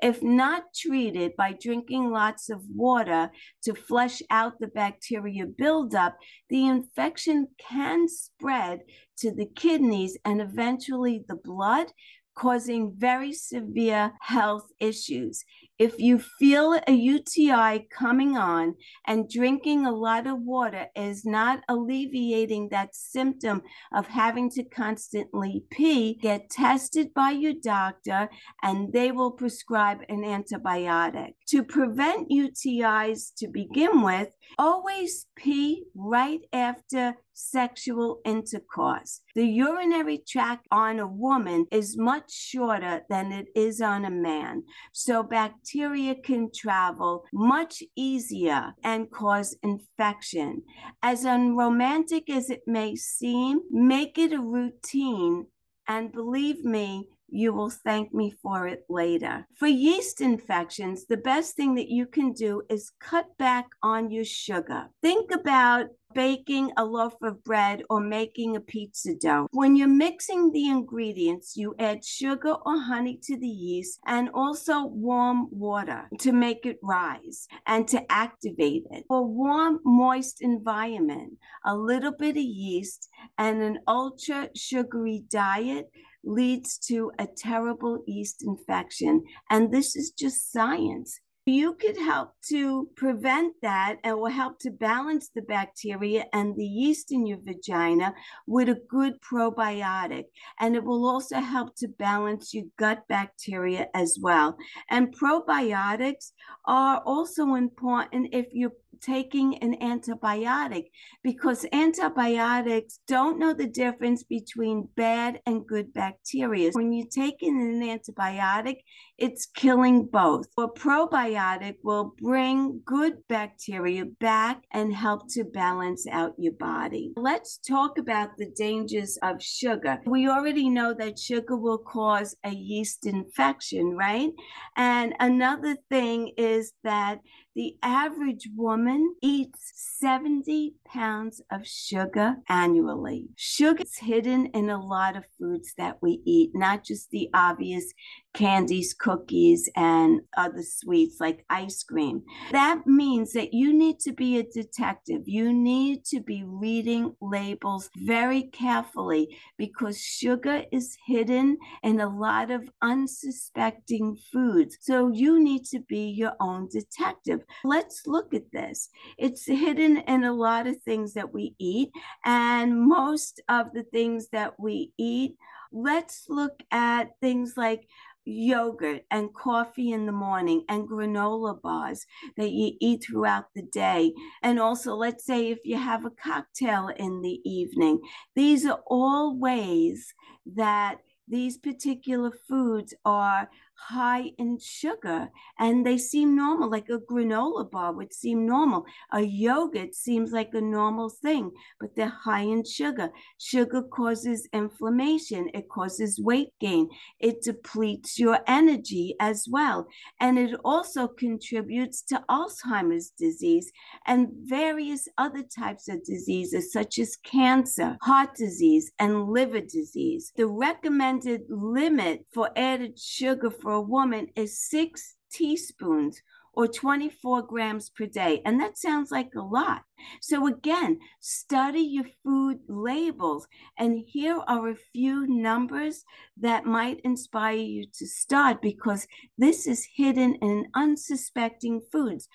If 0.01 0.23
not 0.23 0.73
treated 0.73 1.35
by 1.35 1.53
drinking 1.61 2.09
lots 2.09 2.49
of 2.49 2.63
water 2.73 3.29
to 3.63 3.75
flush 3.75 4.21
out 4.31 4.53
the 4.59 4.67
bacteria 4.67 5.45
buildup, 5.45 6.17
the 6.49 6.65
infection 6.65 7.49
can 7.59 8.07
spread 8.07 8.81
to 9.19 9.31
the 9.31 9.45
kidneys 9.45 10.17
and 10.25 10.41
eventually 10.41 11.23
the 11.27 11.35
blood, 11.35 11.87
causing 12.35 12.93
very 12.97 13.31
severe 13.31 14.11
health 14.21 14.67
issues. 14.79 15.43
If 15.77 15.99
you 15.99 16.19
feel 16.19 16.79
a 16.87 16.93
UTI 16.93 17.87
coming 17.91 18.37
on 18.37 18.75
and 19.05 19.29
drinking 19.29 19.85
a 19.85 19.91
lot 19.91 20.25
of 20.25 20.39
water 20.39 20.87
is 20.95 21.25
not 21.25 21.63
alleviating 21.67 22.69
that 22.69 22.95
symptom 22.95 23.61
of 23.93 24.07
having 24.07 24.49
to 24.51 24.63
constantly 24.63 25.65
pee, 25.69 26.17
get 26.21 26.49
tested 26.49 27.13
by 27.13 27.31
your 27.31 27.55
doctor 27.61 28.29
and 28.63 28.93
they 28.93 29.11
will 29.11 29.31
prescribe 29.31 29.99
an 30.07 30.23
antibiotic. 30.23 31.33
To 31.49 31.61
prevent 31.61 32.29
UTIs 32.29 33.33
to 33.37 33.49
begin 33.49 34.01
with, 34.01 34.29
always 34.57 35.27
pee 35.35 35.83
right 35.93 36.39
after 36.53 37.17
sexual 37.35 38.21
intercourse. 38.25 39.21
The 39.35 39.45
urinary 39.45 40.23
tract 40.27 40.67
on 40.71 40.99
a 40.99 41.07
woman 41.07 41.67
is 41.71 41.97
much 41.97 42.31
shorter 42.31 43.01
than 43.09 43.31
it 43.31 43.47
is 43.55 43.81
on 43.81 44.05
a 44.05 44.09
man. 44.09 44.63
So 44.93 45.21
bacteria 45.21 46.15
can 46.15 46.49
travel 46.55 47.25
much 47.31 47.83
easier 47.95 48.73
and 48.83 49.11
cause 49.11 49.55
infection. 49.61 50.63
As 51.03 51.25
unromantic 51.25 52.29
as 52.29 52.49
it 52.49 52.61
may 52.65 52.95
seem, 52.95 53.59
make 53.69 54.17
it 54.17 54.33
a 54.33 54.39
routine. 54.39 55.47
And 55.87 56.11
believe 56.11 56.63
me, 56.63 57.07
you 57.27 57.53
will 57.53 57.69
thank 57.69 58.13
me 58.13 58.31
for 58.41 58.67
it 58.67 58.85
later. 58.89 59.47
For 59.55 59.67
yeast 59.67 60.21
infections, 60.21 61.05
the 61.05 61.17
best 61.17 61.55
thing 61.55 61.75
that 61.75 61.89
you 61.89 62.05
can 62.05 62.33
do 62.33 62.61
is 62.69 62.91
cut 62.99 63.37
back 63.37 63.67
on 63.81 64.09
your 64.09 64.25
sugar. 64.25 64.89
Think 65.01 65.31
about 65.31 65.87
baking 66.15 66.71
a 66.77 66.83
loaf 66.83 67.13
of 67.21 67.43
bread 67.43 67.83
or 67.89 67.99
making 67.99 68.55
a 68.55 68.61
pizza 68.61 69.13
dough. 69.13 69.47
When 69.51 69.75
you're 69.75 69.87
mixing 69.87 70.51
the 70.51 70.67
ingredients, 70.67 71.55
you 71.55 71.75
add 71.77 72.03
sugar 72.03 72.55
or 72.65 72.79
honey 72.79 73.19
to 73.23 73.37
the 73.37 73.47
yeast 73.47 73.99
and 74.07 74.29
also 74.33 74.85
warm 74.85 75.47
water 75.51 76.09
to 76.19 76.31
make 76.31 76.65
it 76.65 76.79
rise 76.81 77.47
and 77.67 77.87
to 77.89 78.01
activate 78.09 78.85
it. 78.89 79.03
For 79.07 79.19
a 79.19 79.21
warm, 79.21 79.81
moist 79.83 80.41
environment, 80.41 81.33
a 81.65 81.75
little 81.75 82.13
bit 82.17 82.37
of 82.37 82.43
yeast 82.43 83.09
and 83.37 83.61
an 83.61 83.79
ultra 83.87 84.49
sugary 84.55 85.23
diet 85.29 85.91
leads 86.23 86.77
to 86.77 87.11
a 87.19 87.27
terrible 87.37 88.03
yeast 88.07 88.43
infection. 88.43 89.23
And 89.49 89.71
this 89.71 89.95
is 89.95 90.11
just 90.11 90.51
science. 90.51 91.19
You 91.47 91.75
could 91.75 91.97
help 91.97 92.31
to 92.47 92.89
prevent 92.95 93.53
that 93.61 93.97
and 94.03 94.17
will 94.17 94.31
help 94.31 94.57
to 94.61 94.71
balance 94.71 95.29
the 95.29 95.43
bacteria 95.43 96.25
and 96.33 96.55
the 96.55 96.65
yeast 96.65 97.11
in 97.11 97.27
your 97.27 97.37
vagina 97.39 98.15
with 98.47 98.67
a 98.67 98.81
good 98.89 99.21
probiotic. 99.21 100.23
And 100.59 100.75
it 100.75 100.83
will 100.83 101.07
also 101.07 101.39
help 101.39 101.75
to 101.75 101.87
balance 101.87 102.51
your 102.51 102.63
gut 102.79 103.03
bacteria 103.07 103.89
as 103.93 104.17
well. 104.19 104.57
And 104.89 105.15
probiotics 105.15 106.31
are 106.65 107.03
also 107.05 107.53
important 107.53 108.33
if 108.33 108.47
you're 108.51 108.73
taking 109.01 109.57
an 109.59 109.75
antibiotic 109.81 110.85
because 111.23 111.65
antibiotics 111.71 112.99
don't 113.07 113.39
know 113.39 113.53
the 113.53 113.67
difference 113.67 114.23
between 114.23 114.87
bad 114.95 115.39
and 115.45 115.65
good 115.67 115.93
bacteria. 115.93 116.71
When 116.71 116.93
you're 116.93 117.07
taking 117.07 117.59
an 117.59 117.81
antibiotic, 117.81 118.77
it's 119.17 119.45
killing 119.45 120.05
both. 120.05 120.47
A 120.57 120.67
probiotic 120.67 121.75
will 121.83 122.13
bring 122.21 122.81
good 122.85 123.17
bacteria 123.29 124.05
back 124.19 124.63
and 124.73 124.93
help 124.93 125.29
to 125.29 125.43
balance 125.45 126.05
out 126.11 126.33
your 126.37 126.53
body. 126.53 127.13
Let's 127.15 127.57
talk 127.57 127.97
about 127.97 128.37
the 128.37 128.51
dangers 128.57 129.17
of 129.23 129.41
sugar. 129.41 129.99
We 130.05 130.27
already 130.27 130.69
know 130.69 130.93
that 130.95 131.17
sugar 131.19 131.55
will 131.55 131.77
cause 131.77 132.35
a 132.43 132.51
yeast 132.51 133.05
infection, 133.05 133.95
right? 133.95 134.31
And 134.75 135.13
another 135.19 135.77
thing 135.89 136.31
is 136.37 136.73
that 136.83 137.19
the 137.55 137.77
average 137.81 138.49
woman 138.55 139.15
eats 139.21 139.71
70 139.99 140.75
pounds 140.85 141.41
of 141.49 141.65
sugar 141.65 142.35
annually. 142.49 143.29
Sugar 143.37 143.83
is 143.83 143.97
hidden 143.97 144.47
in 144.47 144.69
a 144.69 144.83
lot 144.83 145.15
of 145.15 145.23
foods 145.39 145.73
that 145.77 145.97
we 146.01 146.21
eat, 146.25 146.51
not 146.53 146.83
just 146.83 147.11
the 147.11 147.29
obvious 147.33 147.93
candies, 148.33 148.93
cookies, 148.93 149.69
and 149.75 150.19
other 150.35 150.61
sweets 150.61 151.21
like 151.21 151.45
ice 151.49 151.81
cream. 151.83 152.23
That 152.51 152.85
means 152.85 153.31
that 153.33 153.53
you 153.53 153.73
need 153.73 153.99
to 154.01 154.11
be 154.11 154.37
a 154.37 154.43
detective. 154.43 155.21
You 155.25 155.53
need 155.53 156.03
to 156.05 156.19
be 156.19 156.43
reading 156.45 157.15
labels 157.21 157.89
very 157.95 158.43
carefully 158.43 159.29
because 159.57 159.97
sugar 159.97 160.63
is 160.73 160.97
hidden 161.07 161.57
in 161.81 162.01
a 162.01 162.09
lot 162.09 162.51
of 162.51 162.69
unsuspecting 162.81 164.17
foods. 164.31 164.77
So 164.81 165.09
you 165.13 165.41
need 165.41 165.63
to 165.67 165.79
be 165.79 166.09
your 166.09 166.33
own 166.41 166.67
detective. 166.69 167.44
Let's 167.63 168.07
look 168.07 168.33
at 168.33 168.51
this. 168.51 168.89
It's 169.17 169.45
hidden 169.45 169.97
in 169.97 170.23
a 170.23 170.33
lot 170.33 170.67
of 170.67 170.81
things 170.81 171.13
that 171.13 171.33
we 171.33 171.55
eat, 171.59 171.91
and 172.25 172.79
most 172.81 173.41
of 173.49 173.73
the 173.73 173.83
things 173.83 174.29
that 174.29 174.59
we 174.59 174.91
eat 174.97 175.35
let's 175.75 176.25
look 176.29 176.63
at 176.71 177.19
things 177.19 177.55
like 177.57 177.87
yogurt 178.23 179.03
and 179.11 179.33
coffee 179.33 179.91
in 179.91 180.05
the 180.05 180.11
morning 180.11 180.63
and 180.69 180.87
granola 180.87 181.61
bars 181.61 182.05
that 182.37 182.49
you 182.49 182.71
eat 182.79 183.03
throughout 183.03 183.45
the 183.53 183.61
day. 183.61 184.13
And 184.41 184.59
also, 184.59 184.95
let's 184.95 185.25
say 185.25 185.51
if 185.51 185.59
you 185.63 185.77
have 185.77 186.05
a 186.05 186.09
cocktail 186.09 186.89
in 186.95 187.21
the 187.21 187.39
evening, 187.43 187.99
these 188.35 188.65
are 188.65 188.81
all 188.87 189.37
ways 189.37 190.13
that 190.55 190.99
these 191.27 191.57
particular 191.57 192.31
foods 192.47 192.93
are 193.03 193.49
high 193.75 194.31
in 194.37 194.57
sugar 194.59 195.29
and 195.59 195.85
they 195.85 195.97
seem 195.97 196.35
normal, 196.35 196.69
like 196.69 196.89
a 196.89 196.97
granola 196.97 197.69
bar 197.69 197.93
would 197.93 198.13
seem 198.13 198.45
normal. 198.45 198.85
A 199.11 199.21
yogurt 199.21 199.93
seems 199.93 200.31
like 200.31 200.53
a 200.53 200.61
normal 200.61 201.09
thing, 201.09 201.51
but 201.79 201.95
they're 201.95 202.07
high 202.07 202.41
in 202.41 202.63
sugar. 202.63 203.09
Sugar 203.37 203.83
causes 203.83 204.47
inflammation, 204.53 205.49
it 205.53 205.69
causes 205.69 206.19
weight 206.19 206.49
gain, 206.59 206.89
it 207.19 207.41
depletes 207.41 208.19
your 208.19 208.39
energy 208.47 209.15
as 209.19 209.47
well. 209.49 209.87
And 210.19 210.39
it 210.39 210.55
also 210.63 211.07
contributes 211.07 212.01
to 212.03 212.23
Alzheimer's 212.29 213.11
disease 213.11 213.71
and 214.05 214.29
various 214.43 215.07
other 215.17 215.43
types 215.43 215.87
of 215.87 216.03
diseases, 216.03 216.71
such 216.71 216.99
as 216.99 217.17
cancer, 217.17 217.97
heart 218.01 218.35
disease, 218.35 218.91
and 218.99 219.29
liver 219.29 219.61
disease. 219.61 220.31
The 220.35 220.47
recommended 220.47 221.41
limit 221.49 222.25
for 222.33 222.49
added 222.55 222.97
sugar 222.99 223.51
for 223.65 223.71
a 223.71 223.81
woman 223.81 224.27
is 224.35 224.61
six 224.61 225.15
teaspoons 225.31 226.21
or 226.53 226.67
24 226.67 227.41
grams 227.41 227.89
per 227.89 228.05
day. 228.05 228.39
And 228.45 228.59
that 228.59 228.77
sounds 228.77 229.09
like 229.09 229.31
a 229.35 229.41
lot. 229.41 229.81
So, 230.21 230.45
again, 230.45 230.99
study 231.19 231.81
your 231.81 232.05
food 232.23 232.59
labels. 232.67 233.47
And 233.79 234.03
here 234.05 234.39
are 234.47 234.69
a 234.69 234.75
few 234.93 235.25
numbers 235.25 236.05
that 236.37 236.65
might 236.65 236.99
inspire 237.03 237.55
you 237.55 237.85
to 237.97 238.05
start 238.05 238.61
because 238.61 239.07
this 239.35 239.65
is 239.65 239.87
hidden 239.95 240.35
in 240.43 240.67
unsuspecting 240.75 241.81
foods. 241.91 242.29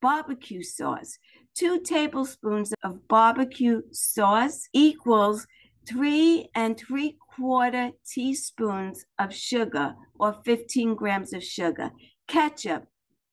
Barbecue 0.00 0.62
sauce. 0.62 1.18
Two 1.56 1.80
tablespoons 1.80 2.72
of 2.84 3.08
barbecue 3.08 3.82
sauce 3.90 4.68
equals 4.72 5.48
three 5.86 6.48
and 6.54 6.78
three 6.78 7.16
quarter 7.36 7.90
teaspoons 8.06 9.04
of 9.18 9.34
sugar 9.34 9.94
or 10.18 10.36
15 10.44 10.94
grams 10.94 11.32
of 11.32 11.42
sugar. 11.42 11.90
Ketchup, 12.26 12.86